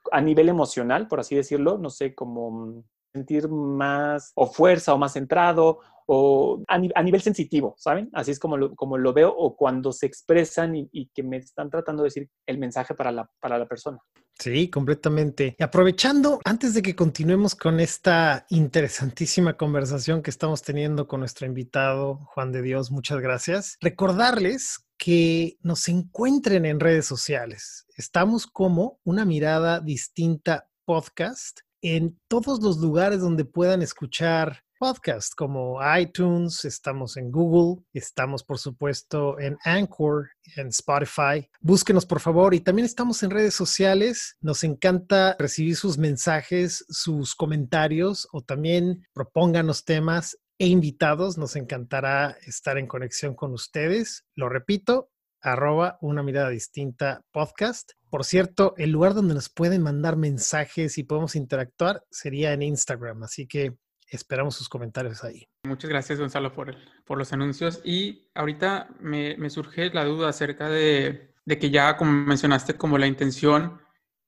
[0.10, 4.98] a nivel emocional, por así decirlo, no sé, como mm, sentir más o fuerza o
[4.98, 8.10] más centrado o a, nivel sensitivo, ¿saben?
[8.14, 11.70] Así es como lo, como lo veo o cuando se expresan y, que me están
[11.70, 14.00] tratando de decir el mensaje para la, para la persona.
[14.40, 15.56] Sí, completamente.
[15.60, 21.46] Y aprovechando, antes de que continuemos con esta interesantísima conversación que estamos teniendo con nuestro
[21.46, 23.78] invitado, Juan de Dios, muchas gracias.
[23.82, 27.86] Recordarles que nos encuentren en redes sociales.
[27.98, 31.60] Estamos como una mirada distinta podcast
[31.96, 38.60] en todos los lugares donde puedan escuchar podcast como iTunes, estamos en Google, estamos por
[38.60, 41.50] supuesto en Anchor, en Spotify.
[41.62, 44.36] Búsquenos por favor y también estamos en redes sociales.
[44.42, 51.38] Nos encanta recibir sus mensajes, sus comentarios o también propónganos temas e invitados.
[51.38, 54.26] Nos encantará estar en conexión con ustedes.
[54.36, 55.10] Lo repito,
[55.42, 57.92] arroba una mirada distinta podcast.
[58.10, 63.24] Por cierto, el lugar donde nos pueden mandar mensajes y podemos interactuar sería en Instagram,
[63.24, 63.78] así que
[64.10, 65.48] esperamos sus comentarios ahí.
[65.64, 67.82] Muchas gracias, Gonzalo, por, por los anuncios.
[67.84, 72.98] Y ahorita me, me surge la duda acerca de, de, que ya, como mencionaste, como
[72.98, 73.82] la intención,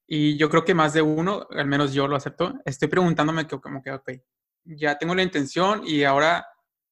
[0.05, 3.59] y yo creo que más de uno, al menos yo lo acepto, estoy preguntándome que,
[3.59, 4.11] como que, ok,
[4.65, 6.45] ya tengo la intención y ahora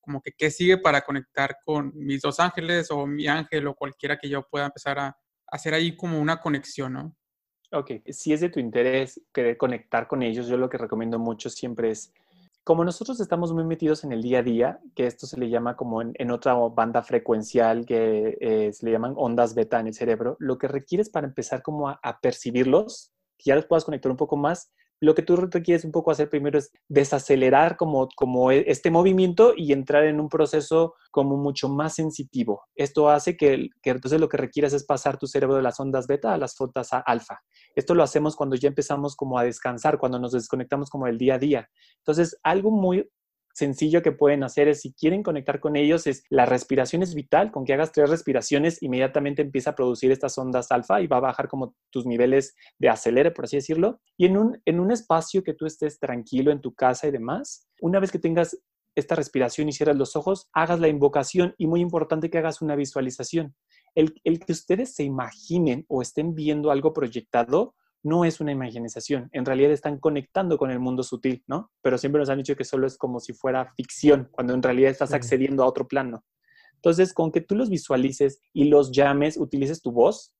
[0.07, 4.17] como que qué sigue para conectar con mis dos ángeles o mi ángel o cualquiera
[4.17, 5.17] que yo pueda empezar a
[5.47, 7.15] hacer ahí como una conexión, ¿no?
[7.73, 11.49] Ok, si es de tu interés querer conectar con ellos, yo lo que recomiendo mucho
[11.49, 12.13] siempre es,
[12.63, 15.75] como nosotros estamos muy metidos en el día a día, que esto se le llama
[15.75, 20.37] como en, otra banda frecuencial que eh, se le llaman ondas beta en el cerebro,
[20.39, 24.17] lo que requieres para empezar como a, a percibirlos, que ya los puedas conectar un
[24.17, 28.65] poco más, lo que tú requieres un poco hacer primero es desacelerar como, como e,
[28.67, 32.63] este movimiento y entrar en un proceso como mucho más sensitivo.
[32.75, 36.07] Esto hace que, que entonces lo que requieres es pasar tu cerebro de las ondas
[36.07, 37.41] beta a las ondas alfa.
[37.75, 41.35] Esto lo hacemos cuando ya empezamos como a descansar, cuando nos desconectamos como del día
[41.35, 41.69] a día.
[41.99, 43.07] Entonces, algo muy
[43.57, 47.51] sencillo que pueden hacer es, si quieren conectar con ellos, es la respiración es vital,
[47.51, 51.21] con que hagas tres respiraciones, inmediatamente empieza a producir estas ondas alfa y va a
[51.21, 53.99] bajar como tus niveles de acelere, por así decirlo.
[54.15, 57.67] Y en un, en un espacio que tú estés tranquilo en tu casa y demás,
[57.81, 58.55] una vez que tengas
[58.93, 62.75] esta respiración y cierras los ojos, hagas la invocación y muy importante que hagas una
[62.75, 63.55] visualización.
[63.95, 67.73] El, el que ustedes se imaginen o estén viendo algo proyectado,
[68.07, 71.71] no es una imaginación, en realidad están conectando con el mundo sutil, ¿no?
[71.81, 74.91] Pero siempre nos han dicho que solo es como si fuera ficción, cuando en realidad
[74.91, 76.23] estás accediendo a otro plano.
[76.75, 80.33] Entonces, con que tú los visualices y los llames, utilices tu voz,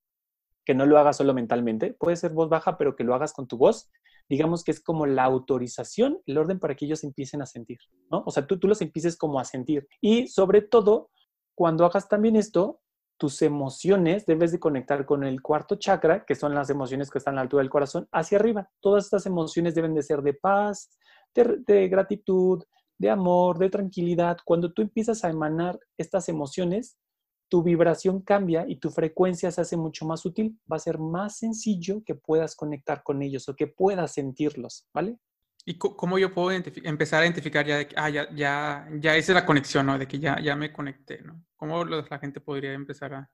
[0.64, 3.46] que no lo hagas solo mentalmente, puede ser voz baja, pero que lo hagas con
[3.46, 3.90] tu voz,
[4.28, 7.78] digamos que es como la autorización, el orden para que ellos empiecen a sentir,
[8.10, 8.22] ¿no?
[8.26, 9.88] O sea, tú, tú los empieces como a sentir.
[10.00, 11.10] Y sobre todo,
[11.54, 12.80] cuando hagas también esto,
[13.18, 17.34] tus emociones debes de conectar con el cuarto chakra, que son las emociones que están
[17.34, 18.70] a la altura del corazón, hacia arriba.
[18.80, 20.96] Todas estas emociones deben de ser de paz,
[21.34, 22.62] de, gratitud,
[22.96, 24.38] de amor, de tranquilidad.
[24.44, 26.96] Cuando tú empiezas a emanar estas emociones,
[27.48, 30.58] tu vibración cambia y tu frecuencia se hace mucho más útil.
[30.70, 35.18] Va a ser más sencillo que puedas conectar con ellos o que puedas sentirlos, ¿vale?
[35.68, 39.34] ¿Y cómo yo puedo empezar a identificar ya de que, ah, ya, ya, ya hice
[39.34, 39.98] la conexión, ¿no?
[39.98, 41.44] De que ya, ya me conecté, ¿no?
[41.56, 43.30] ¿Cómo la gente podría empezar a...?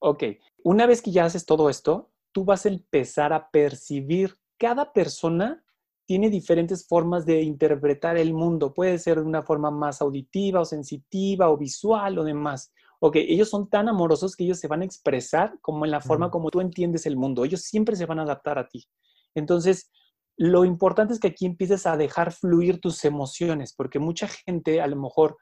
[0.00, 0.22] Ok,
[0.62, 5.62] una vez que ya haces todo esto, tú vas a empezar a percibir, cada persona
[6.06, 8.72] tiene diferentes formas de interpretar el mundo.
[8.72, 12.72] Puede ser de una forma más auditiva o sensitiva o visual o demás.
[13.00, 16.30] Ok, ellos son tan amorosos que ellos se van a expresar como en la forma
[16.30, 17.44] como tú entiendes el mundo.
[17.44, 18.88] Ellos siempre se van a adaptar a ti.
[19.34, 19.90] Entonces,
[20.36, 24.86] lo importante es que aquí empieces a dejar fluir tus emociones, porque mucha gente a
[24.86, 25.36] lo mejor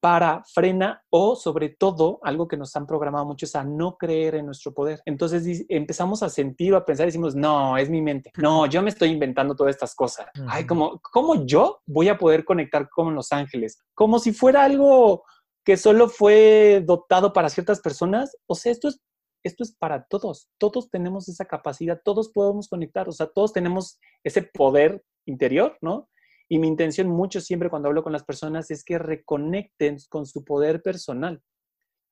[0.00, 4.36] para, frena o sobre todo, algo que nos han programado mucho es a no creer
[4.36, 5.00] en nuestro poder.
[5.04, 8.30] Entonces empezamos a sentir o a pensar y decimos, no, es mi mente.
[8.36, 10.26] No, yo me estoy inventando todas estas cosas.
[10.46, 13.82] Ay, como, ¿cómo yo voy a poder conectar con los ángeles?
[13.94, 15.24] Como si fuera algo
[15.64, 18.36] que solo fue dotado para ciertas personas.
[18.46, 19.00] O sea, esto es
[19.48, 20.48] esto es para todos.
[20.58, 26.08] Todos tenemos esa capacidad, todos podemos conectar, o sea, todos tenemos ese poder interior, ¿no?
[26.48, 30.44] Y mi intención mucho siempre cuando hablo con las personas es que reconecten con su
[30.44, 31.42] poder personal.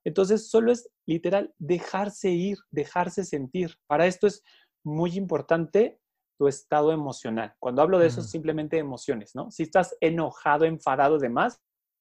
[0.05, 3.77] Entonces, solo es literal dejarse ir, dejarse sentir.
[3.87, 4.43] Para esto es
[4.85, 5.99] muy importante
[6.39, 7.55] tu estado emocional.
[7.59, 9.51] Cuando hablo de eso, es simplemente emociones, ¿no?
[9.51, 11.61] Si estás enojado, enfadado, demás,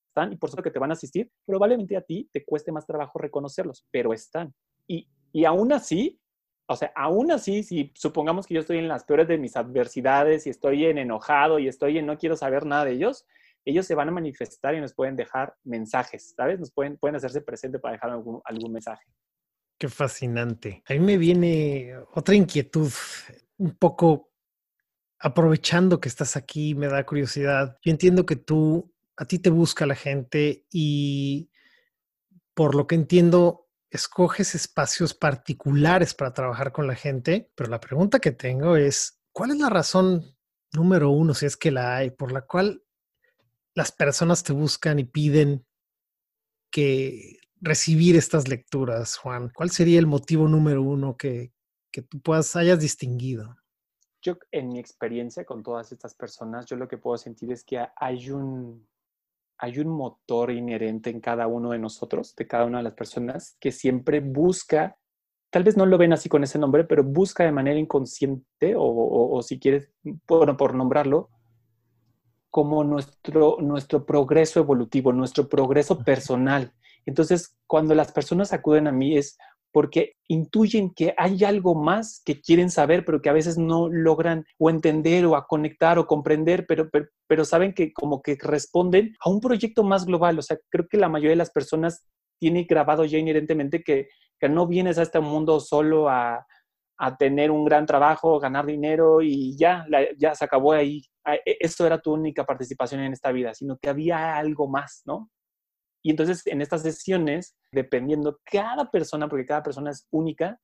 [0.09, 2.85] están y por supuesto que te van a asistir, probablemente a ti te cueste más
[2.85, 4.53] trabajo reconocerlos, pero están.
[4.87, 6.21] Y, y aún así,
[6.65, 10.47] o sea, aún así, si supongamos que yo estoy en las peores de mis adversidades
[10.47, 13.25] y estoy en enojado y estoy en no quiero saber nada de ellos,
[13.65, 16.61] ellos se van a manifestar y nos pueden dejar mensajes, ¿sabes?
[16.61, 19.03] Nos pueden, pueden hacerse presente para dejar algún, algún mensaje.
[19.77, 20.81] Qué fascinante.
[20.87, 22.93] A mí me viene otra inquietud,
[23.57, 24.31] un poco
[25.19, 27.77] aprovechando que estás aquí, me da curiosidad.
[27.83, 31.51] Yo entiendo que tú, a ti te busca la gente y
[32.53, 38.19] por lo que entiendo, escoges espacios particulares para trabajar con la gente, pero la pregunta
[38.19, 40.35] que tengo es, ¿cuál es la razón
[40.73, 42.83] número uno, si es que la hay, por la cual
[43.73, 45.65] las personas te buscan y piden
[46.71, 49.51] que recibir estas lecturas, Juan?
[49.53, 51.53] ¿Cuál sería el motivo número uno que,
[51.91, 53.55] que tú puedas, hayas distinguido?
[54.21, 57.85] Yo, en mi experiencia con todas estas personas, yo lo que puedo sentir es que
[57.95, 58.87] hay un,
[59.57, 63.57] hay un motor inherente en cada uno de nosotros, de cada una de las personas,
[63.59, 64.97] que siempre busca,
[65.49, 69.41] tal vez no lo ven así con ese nombre, pero busca de manera inconsciente o,
[69.41, 69.89] si quieres,
[70.25, 71.29] por, por nombrarlo,
[72.49, 76.73] como nuestro, nuestro progreso evolutivo, nuestro progreso personal.
[77.05, 79.37] Entonces, cuando las personas acuden a mí es
[79.75, 84.45] porque intuyen que hay algo más que quieren saber, pero que a veces no logran
[84.57, 86.89] o entender o a conectar o comprender, pero,
[87.27, 90.39] pero, saben que como que responden a un proyecto más global.
[90.39, 92.05] O sea, creo que la mayoría de las personas
[92.39, 94.07] tiene grabado ya inherentemente que,
[94.39, 96.47] que no vienes a este mundo solo a,
[96.97, 99.85] a tener un gran trabajo, ganar dinero y ya,
[100.17, 101.01] ya se acabó ahí.
[101.25, 105.29] E, esto era tu única participación en esta vida, sino que había algo más, ¿no?
[106.05, 110.61] Y entonces en estas sesiones, dependiendo cada persona, porque cada persona es única,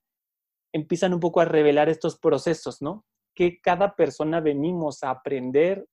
[0.72, 3.08] empiezan un poco a revelar estos procesos, ¿no?
[3.34, 5.88] Que cada persona venimos a aprender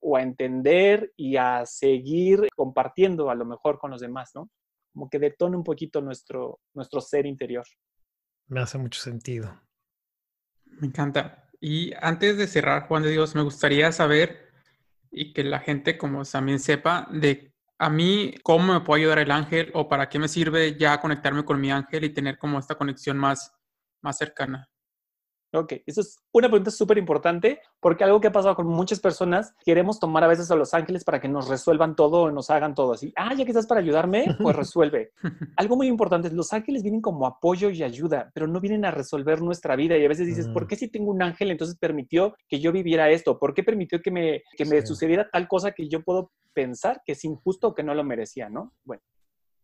[0.00, 4.48] o a entender y a seguir compartiendo a lo mejor con los demás, ¿no?
[4.94, 7.66] Como que detone un poquito nuestro, nuestro ser interior.
[8.46, 9.60] Me hace mucho sentido.
[10.64, 11.50] Me encanta.
[11.60, 14.48] Y antes de cerrar, Juan de Dios, me gustaría saber
[15.10, 19.30] y que la gente como también sepa de a mí, ¿cómo me puede ayudar el
[19.30, 22.76] ángel o para qué me sirve ya conectarme con mi ángel y tener como esta
[22.76, 23.54] conexión más,
[24.02, 24.68] más cercana?
[25.56, 29.54] Ok, eso es una pregunta súper importante porque algo que ha pasado con muchas personas,
[29.64, 32.74] queremos tomar a veces a los ángeles para que nos resuelvan todo o nos hagan
[32.74, 33.12] todo así.
[33.16, 35.12] Ah, ya que estás para ayudarme, pues resuelve.
[35.56, 38.90] algo muy importante es, los ángeles vienen como apoyo y ayuda, pero no vienen a
[38.90, 39.96] resolver nuestra vida.
[39.96, 40.66] Y a veces dices, ¿por mm.
[40.66, 43.38] qué si tengo un ángel entonces permitió que yo viviera esto?
[43.38, 47.12] ¿Por qué permitió que me, que me sucediera tal cosa que yo puedo pensar que
[47.12, 48.74] es injusto o que no lo merecía, ¿no?
[48.84, 49.02] Bueno,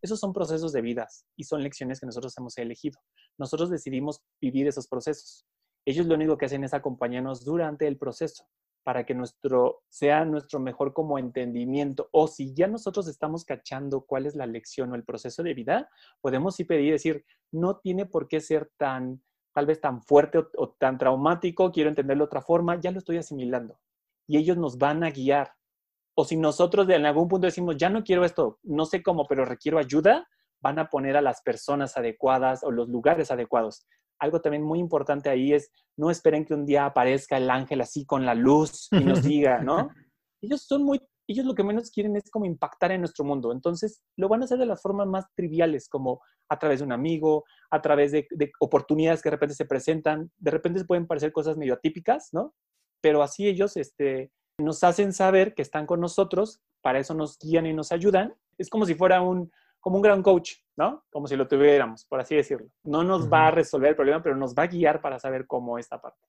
[0.03, 2.99] esos son procesos de vidas y son lecciones que nosotros hemos elegido.
[3.39, 5.47] Nosotros decidimos vivir esos procesos.
[5.85, 8.47] Ellos lo único que hacen es acompañarnos durante el proceso
[8.85, 14.27] para que nuestro sea nuestro mejor como entendimiento o si ya nosotros estamos cachando cuál
[14.27, 15.89] es la lección o el proceso de vida,
[16.21, 19.23] podemos sí pedir decir, no tiene por qué ser tan
[19.55, 22.99] tal vez tan fuerte o, o tan traumático, quiero entenderlo de otra forma, ya lo
[22.99, 23.79] estoy asimilando.
[24.27, 25.53] Y ellos nos van a guiar.
[26.15, 29.45] O si nosotros en algún punto decimos, ya no quiero esto, no sé cómo, pero
[29.45, 30.27] requiero ayuda,
[30.63, 33.87] van a poner a las personas adecuadas o los lugares adecuados
[34.23, 38.07] algo también muy importante ahí es no esperen que un día aparezca el ángel así
[38.07, 39.91] con la luz y nos diga, ¿no?
[40.41, 43.51] Ellos son muy, ellos lo que menos quieren es como impactar en nuestro mundo.
[43.51, 46.93] Entonces lo van a hacer de las formas más triviales, como a través de un
[46.93, 48.29] amigo, a través de,
[48.61, 50.31] oportunidades que de repente se presentan.
[50.39, 52.55] De repente pueden parecer cosas medio atípicas, ¿no?
[53.01, 57.67] Pero así ellos este, nos hacen saber que están con nosotros, para eso nos guían
[57.67, 58.35] y nos ayudan.
[58.57, 59.51] Es como si fuera un,
[59.83, 61.05] como un gran coach, ¿no?
[61.11, 62.69] Como si lo tuviéramos, por así decirlo.
[62.85, 65.77] No nos va a resolver el problema, pero nos va a guiar para saber cómo
[65.79, 66.21] esta parte.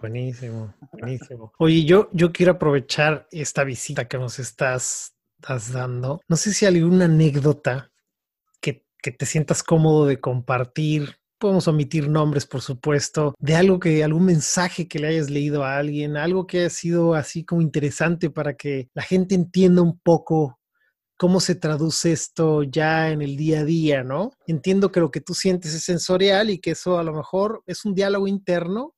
[0.00, 1.52] Buenísimo, buenísimo.
[1.58, 6.20] Oye, yo, yo quiero aprovechar esta visita que nos estás, estás dando.
[6.28, 7.90] No sé si hay alguna anécdota
[8.60, 14.04] que, que te sientas cómodo de compartir podemos omitir nombres, por supuesto, de algo que,
[14.04, 18.28] algún mensaje que le hayas leído a alguien, algo que haya sido así como interesante
[18.28, 20.59] para que la gente entienda un poco
[21.20, 24.32] cómo se traduce esto ya en el día a día, ¿no?
[24.46, 27.84] Entiendo que lo que tú sientes es sensorial y que eso a lo mejor es
[27.84, 28.94] un diálogo interno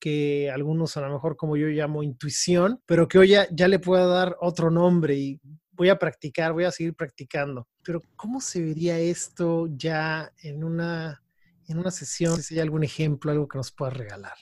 [0.00, 4.08] que algunos a lo mejor como yo llamo intuición, pero que hoy ya, le puedo
[4.08, 7.68] dar otro nombre y voy a practicar, voy a seguir practicando.
[7.84, 11.22] Pero ¿cómo se vería esto ya en una,
[11.68, 12.42] en una sesión?
[12.42, 14.34] Si hay algún ejemplo, algo que nos puedas regalar.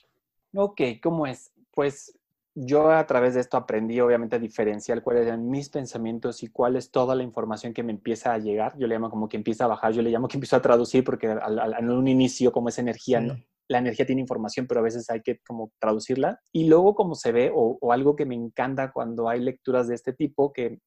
[0.55, 1.53] Ok, ¿cómo es?
[1.73, 2.18] Pues
[2.61, 6.75] yo a través de esto aprendí obviamente a diferenciar cuáles eran mis pensamientos y cuál
[6.77, 8.77] es toda la información que me empieza a llegar.
[8.79, 11.05] Yo le llamo como que empieza a bajar, yo le llamo que empiezo a traducir
[11.05, 13.21] porque en un inicio como es energía,
[13.69, 16.41] la energía tiene información, pero a veces hay que como traducirla.
[16.53, 20.13] Y luego como se ve, o, algo que me encanta cuando hay lecturas de este
[20.13, 20.81] tipo, que,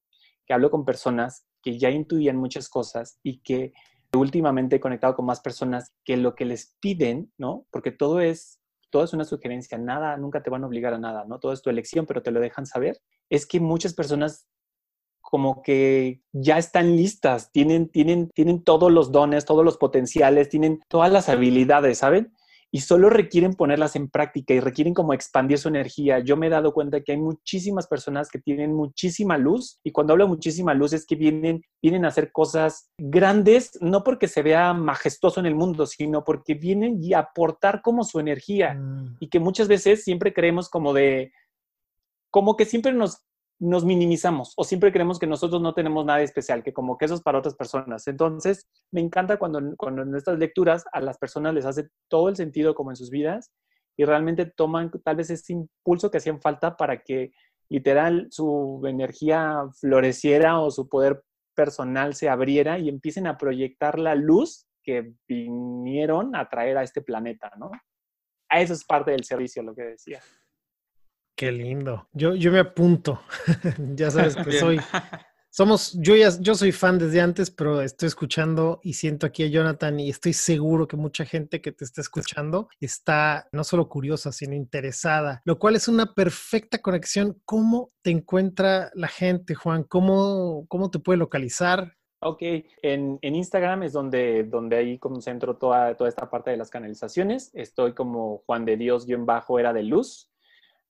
[0.46, 3.72] que hablo con personas que ya intuían muchas cosas y que
[4.14, 7.66] últimamente he conectado con más personas que lo que les piden, ¿no?
[7.70, 8.61] Porque todo es
[8.92, 11.40] todo es una sugerencia, nada, nunca te van a obligar a nada, ¿no?
[11.40, 13.00] Todo es tu elección, pero te lo dejan saber.
[13.30, 14.46] Es que muchas personas
[15.22, 20.80] como que ya están listas, tienen, tienen, tienen todos los dones, todos los potenciales, tienen
[20.88, 22.34] todas las habilidades, ¿saben?
[22.74, 26.20] Y solo requieren ponerlas en práctica y requieren como expandir su energía.
[26.20, 30.14] Yo me he dado cuenta que hay muchísimas personas que tienen muchísima luz y cuando
[30.14, 34.72] hablo muchísima luz es que vienen, vienen a hacer cosas grandes, no porque se vea
[34.72, 39.18] majestuoso en el mundo, sino porque vienen y aportar como su energía mm.
[39.20, 41.30] y que muchas veces siempre creemos como de,
[42.30, 43.18] como que siempre nos
[43.62, 47.14] nos minimizamos o siempre creemos que nosotros no tenemos nada especial, que como que eso
[47.14, 48.08] es para otras personas.
[48.08, 52.34] Entonces, me encanta cuando, cuando en estas lecturas a las personas les hace todo el
[52.34, 53.52] sentido como en sus vidas
[53.96, 57.30] y realmente toman tal vez ese impulso que hacían falta para que
[57.68, 61.22] literal su energía floreciera o su poder
[61.54, 67.00] personal se abriera y empiecen a proyectar la luz que vinieron a traer a este
[67.00, 67.70] planeta, ¿no?
[68.48, 70.20] A eso es parte del servicio, lo que decía.
[71.42, 72.06] Qué lindo.
[72.12, 73.20] Yo, yo me apunto.
[73.96, 74.78] ya sabes que soy,
[75.50, 79.48] somos, yo ya, yo soy fan desde antes, pero estoy escuchando y siento aquí a
[79.48, 84.30] Jonathan y estoy seguro que mucha gente que te está escuchando está no solo curiosa,
[84.30, 87.42] sino interesada, lo cual es una perfecta conexión.
[87.44, 89.82] ¿Cómo te encuentra la gente, Juan?
[89.82, 91.96] ¿Cómo, cómo te puede localizar?
[92.20, 92.38] Ok,
[92.82, 97.50] en, en, Instagram es donde, donde ahí concentro toda, toda esta parte de las canalizaciones.
[97.52, 100.31] Estoy como Juan de Dios-Era de Luz.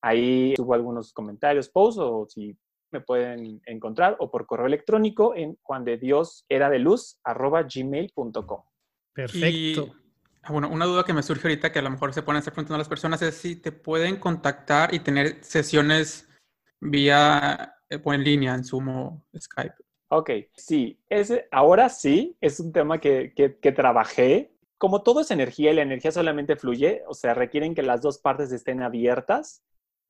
[0.03, 2.57] Ahí subo algunos comentarios, posts o si
[2.91, 7.63] me pueden encontrar o por correo electrónico en juan de dios era de luz arroba
[7.63, 8.63] gmail.com.
[9.15, 9.95] Perfecto.
[10.43, 12.53] Ah, bueno, una duda que me surge ahorita que a lo mejor se pueden estar
[12.53, 16.29] preguntando a las personas es si te pueden contactar y tener sesiones
[16.81, 19.77] vía eh, o en línea en Zoom o Skype.
[20.09, 24.53] Ok, sí, ese, ahora sí, es un tema que, que, que trabajé.
[24.77, 28.19] Como todo es energía y la energía solamente fluye, o sea, requieren que las dos
[28.19, 29.63] partes estén abiertas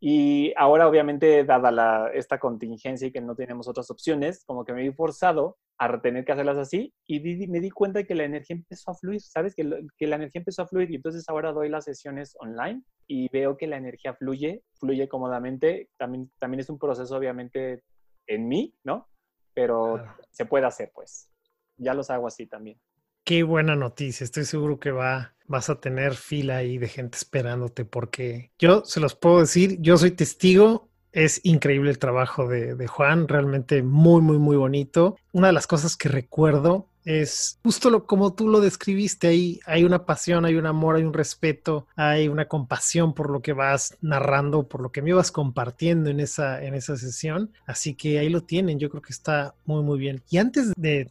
[0.04, 4.82] y ahora, obviamente, dada esta contingencia y que no tenemos otras opciones, como que me
[4.82, 8.56] vi forzado a tener que hacerlas así y me di cuenta de que la energía
[8.56, 9.54] empezó a fluir, ¿sabes?
[9.54, 9.62] Que,
[9.96, 13.56] que, la energía empezó a fluir y entonces ahora doy las sesiones online y veo
[13.56, 15.88] que la energía fluye, fluye cómodamente.
[15.96, 17.84] También, también es un proceso, obviamente,
[18.26, 19.08] en mí, ¿no?
[19.54, 21.30] Pero se puede hacer, pues.
[21.76, 22.80] Ya los hago así también.
[23.24, 24.24] Qué buena noticia.
[24.24, 28.98] Estoy seguro que va, vas a tener fila ahí de gente esperándote porque yo se
[28.98, 30.88] los puedo decir, yo soy testigo.
[31.12, 35.16] Es increíble el trabajo de, de Juan, realmente muy, muy, muy bonito.
[35.32, 39.60] Una de las cosas que recuerdo es justo lo como tú lo describiste ahí.
[39.66, 43.52] Hay una pasión, hay un amor, hay un respeto, hay una compasión por lo que
[43.52, 47.52] vas narrando, por lo que me ibas compartiendo en esa, en esa sesión.
[47.66, 48.78] Así que ahí lo tienen.
[48.78, 50.22] Yo creo que está muy, muy bien.
[50.30, 51.10] Y antes de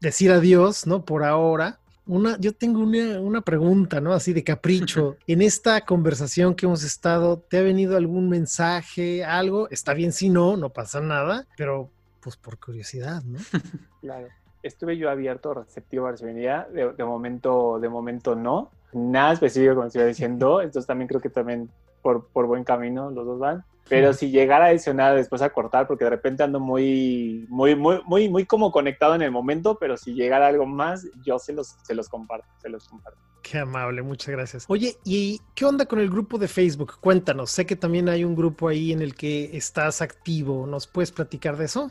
[0.00, 1.04] decir adiós, ¿no?
[1.04, 1.78] Por ahora.
[2.06, 4.12] Una, yo tengo una, una, pregunta, ¿no?
[4.12, 5.16] Así de capricho.
[5.26, 9.68] En esta conversación que hemos estado, ¿te ha venido algún mensaje, algo?
[9.70, 11.90] Está bien si no, no pasa nada, pero
[12.20, 13.38] pues por curiosidad, ¿no?
[14.00, 14.28] Claro.
[14.62, 18.70] Estuve yo abierto, receptivo a la De, de, momento, de momento no.
[18.92, 20.60] Nada específico, como estoy diciendo.
[20.62, 21.70] Entonces también creo que también
[22.02, 23.64] por, por buen camino los dos van.
[23.88, 28.00] Pero si llegara a adicionar después a cortar, porque de repente ando muy, muy, muy,
[28.04, 31.76] muy, muy como conectado en el momento, pero si llegara algo más, yo se los,
[31.82, 33.20] se los comparto, se los comparto.
[33.42, 34.64] Qué amable, muchas gracias.
[34.66, 36.94] Oye, ¿y qué onda con el grupo de Facebook?
[37.00, 41.12] Cuéntanos, sé que también hay un grupo ahí en el que estás activo, ¿nos puedes
[41.12, 41.90] platicar de eso?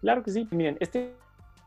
[0.00, 1.14] Claro que sí, miren, este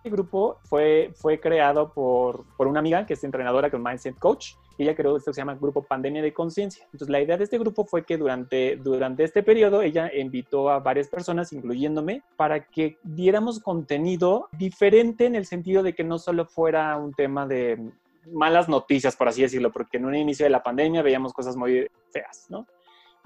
[0.06, 4.96] grupo fue, fue creado por, por una amiga que es entrenadora con Mindset Coach ella
[4.96, 6.86] creó esto que se llama Grupo Pandemia de Conciencia.
[6.86, 10.80] Entonces, la idea de este grupo fue que durante, durante este periodo ella invitó a
[10.80, 16.46] varias personas, incluyéndome, para que diéramos contenido diferente en el sentido de que no solo
[16.46, 17.92] fuera un tema de
[18.32, 21.88] malas noticias, por así decirlo, porque en un inicio de la pandemia veíamos cosas muy
[22.12, 22.66] feas, ¿no?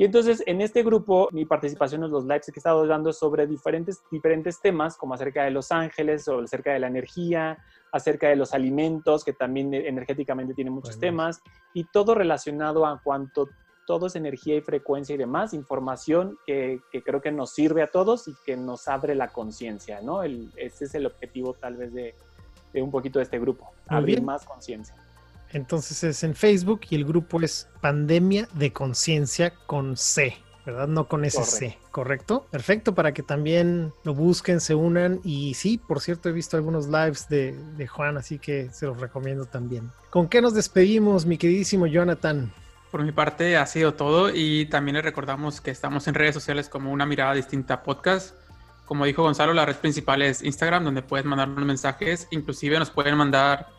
[0.02, 3.46] Y entonces en este grupo mi participación en los lives que he estado dando sobre
[3.46, 7.60] diferentes, diferentes temas, como acerca de los ángeles, o acerca de la energía,
[7.92, 11.44] acerca de los alimentos, que también energéticamente tiene muchos temas,
[11.76, 13.48] y todo relacionado a cuanto
[13.86, 17.92] todo es energía y frecuencia y demás, información que, que, creo que nos sirve a
[17.92, 20.24] todos y que nos abre la conciencia, ¿no?
[20.24, 22.16] El, ese es el objetivo tal vez de,
[22.74, 24.96] de un poquito de este grupo, abrir más conciencia.
[25.54, 30.38] Entonces es en Facebook y el grupo es Pandemia de Conciencia con C.
[30.66, 30.88] ¿verdad?
[30.88, 32.46] No con ese C, ¿correcto?
[32.52, 35.20] Perfecto, para que también lo busquen, se unan.
[35.24, 39.00] Y sí, por cierto, he visto algunos lives de, de, Juan, así que se los
[39.00, 39.90] recomiendo también.
[40.10, 42.54] ¿Con qué nos despedimos, mi queridísimo Jonathan?
[42.92, 46.68] Por mi parte ha sido todo y también les recordamos que estamos en redes sociales
[46.68, 48.36] como una mirada distinta podcast.
[48.86, 53.16] Como dijo Gonzalo, la red principal es Instagram, donde puedes mandarnos mensajes, inclusive nos pueden
[53.16, 53.70] mandar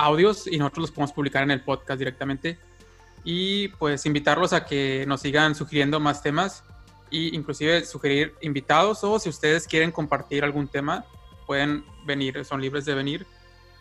[0.00, 2.58] audios y nosotros los podemos publicar en el podcast directamente.
[3.22, 6.64] Y pues invitarlos a que nos sigan sugiriendo más temas
[7.12, 11.04] e inclusive sugerir invitados o si ustedes quieren compartir algún tema,
[11.46, 13.26] pueden venir, son libres de venir.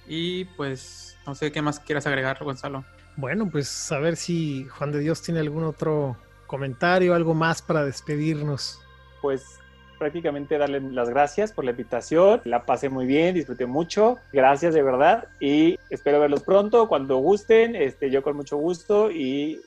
[0.07, 2.83] Y pues no sé qué más quieras agregar, Gonzalo.
[3.15, 6.17] Bueno, pues a ver si Juan de Dios tiene algún otro
[6.47, 8.79] comentario, algo más para despedirnos.
[9.21, 9.58] Pues
[9.99, 12.41] prácticamente darle las gracias por la invitación.
[12.45, 14.17] La pasé muy bien, disfruté mucho.
[14.33, 17.75] Gracias de verdad y espero verlos pronto cuando gusten.
[17.75, 19.61] Este, yo con mucho gusto y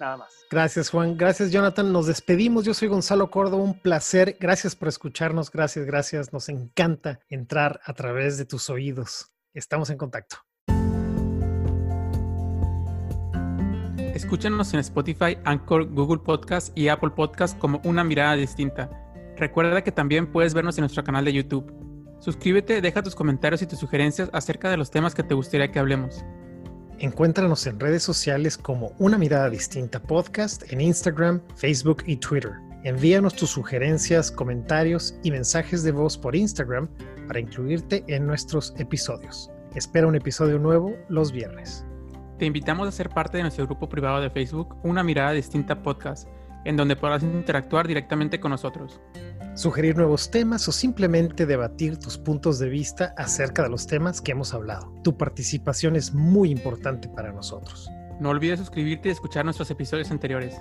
[0.00, 0.46] nada más.
[0.50, 1.92] Gracias Juan, gracias Jonathan.
[1.92, 2.64] Nos despedimos.
[2.64, 4.38] Yo soy Gonzalo Córdoba, un placer.
[4.40, 5.50] Gracias por escucharnos.
[5.50, 6.32] Gracias, gracias.
[6.32, 9.32] Nos encanta entrar a través de tus oídos.
[9.52, 10.36] Estamos en contacto.
[14.14, 19.03] Escúchanos en Spotify, Anchor, Google Podcast y Apple Podcast como una mirada distinta
[19.36, 21.72] Recuerda que también puedes vernos en nuestro canal de YouTube.
[22.20, 25.78] Suscríbete, deja tus comentarios y tus sugerencias acerca de los temas que te gustaría que
[25.78, 26.24] hablemos.
[26.98, 32.52] Encuéntranos en redes sociales como Una Mirada Distinta Podcast en Instagram, Facebook y Twitter.
[32.84, 36.88] Envíanos tus sugerencias, comentarios y mensajes de voz por Instagram
[37.26, 39.50] para incluirte en nuestros episodios.
[39.74, 41.84] Espera un episodio nuevo los viernes.
[42.38, 46.28] Te invitamos a ser parte de nuestro grupo privado de Facebook, Una Mirada Distinta Podcast,
[46.64, 49.00] en donde podrás interactuar directamente con nosotros.
[49.54, 54.32] Sugerir nuevos temas o simplemente debatir tus puntos de vista acerca de los temas que
[54.32, 54.92] hemos hablado.
[55.04, 57.88] Tu participación es muy importante para nosotros.
[58.20, 60.56] No olvides suscribirte y escuchar nuestros episodios anteriores.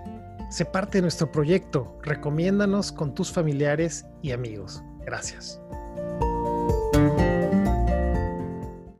[0.49, 1.97] Sé parte de nuestro proyecto.
[2.03, 4.83] Recomiéndanos con tus familiares y amigos.
[5.05, 5.59] Gracias.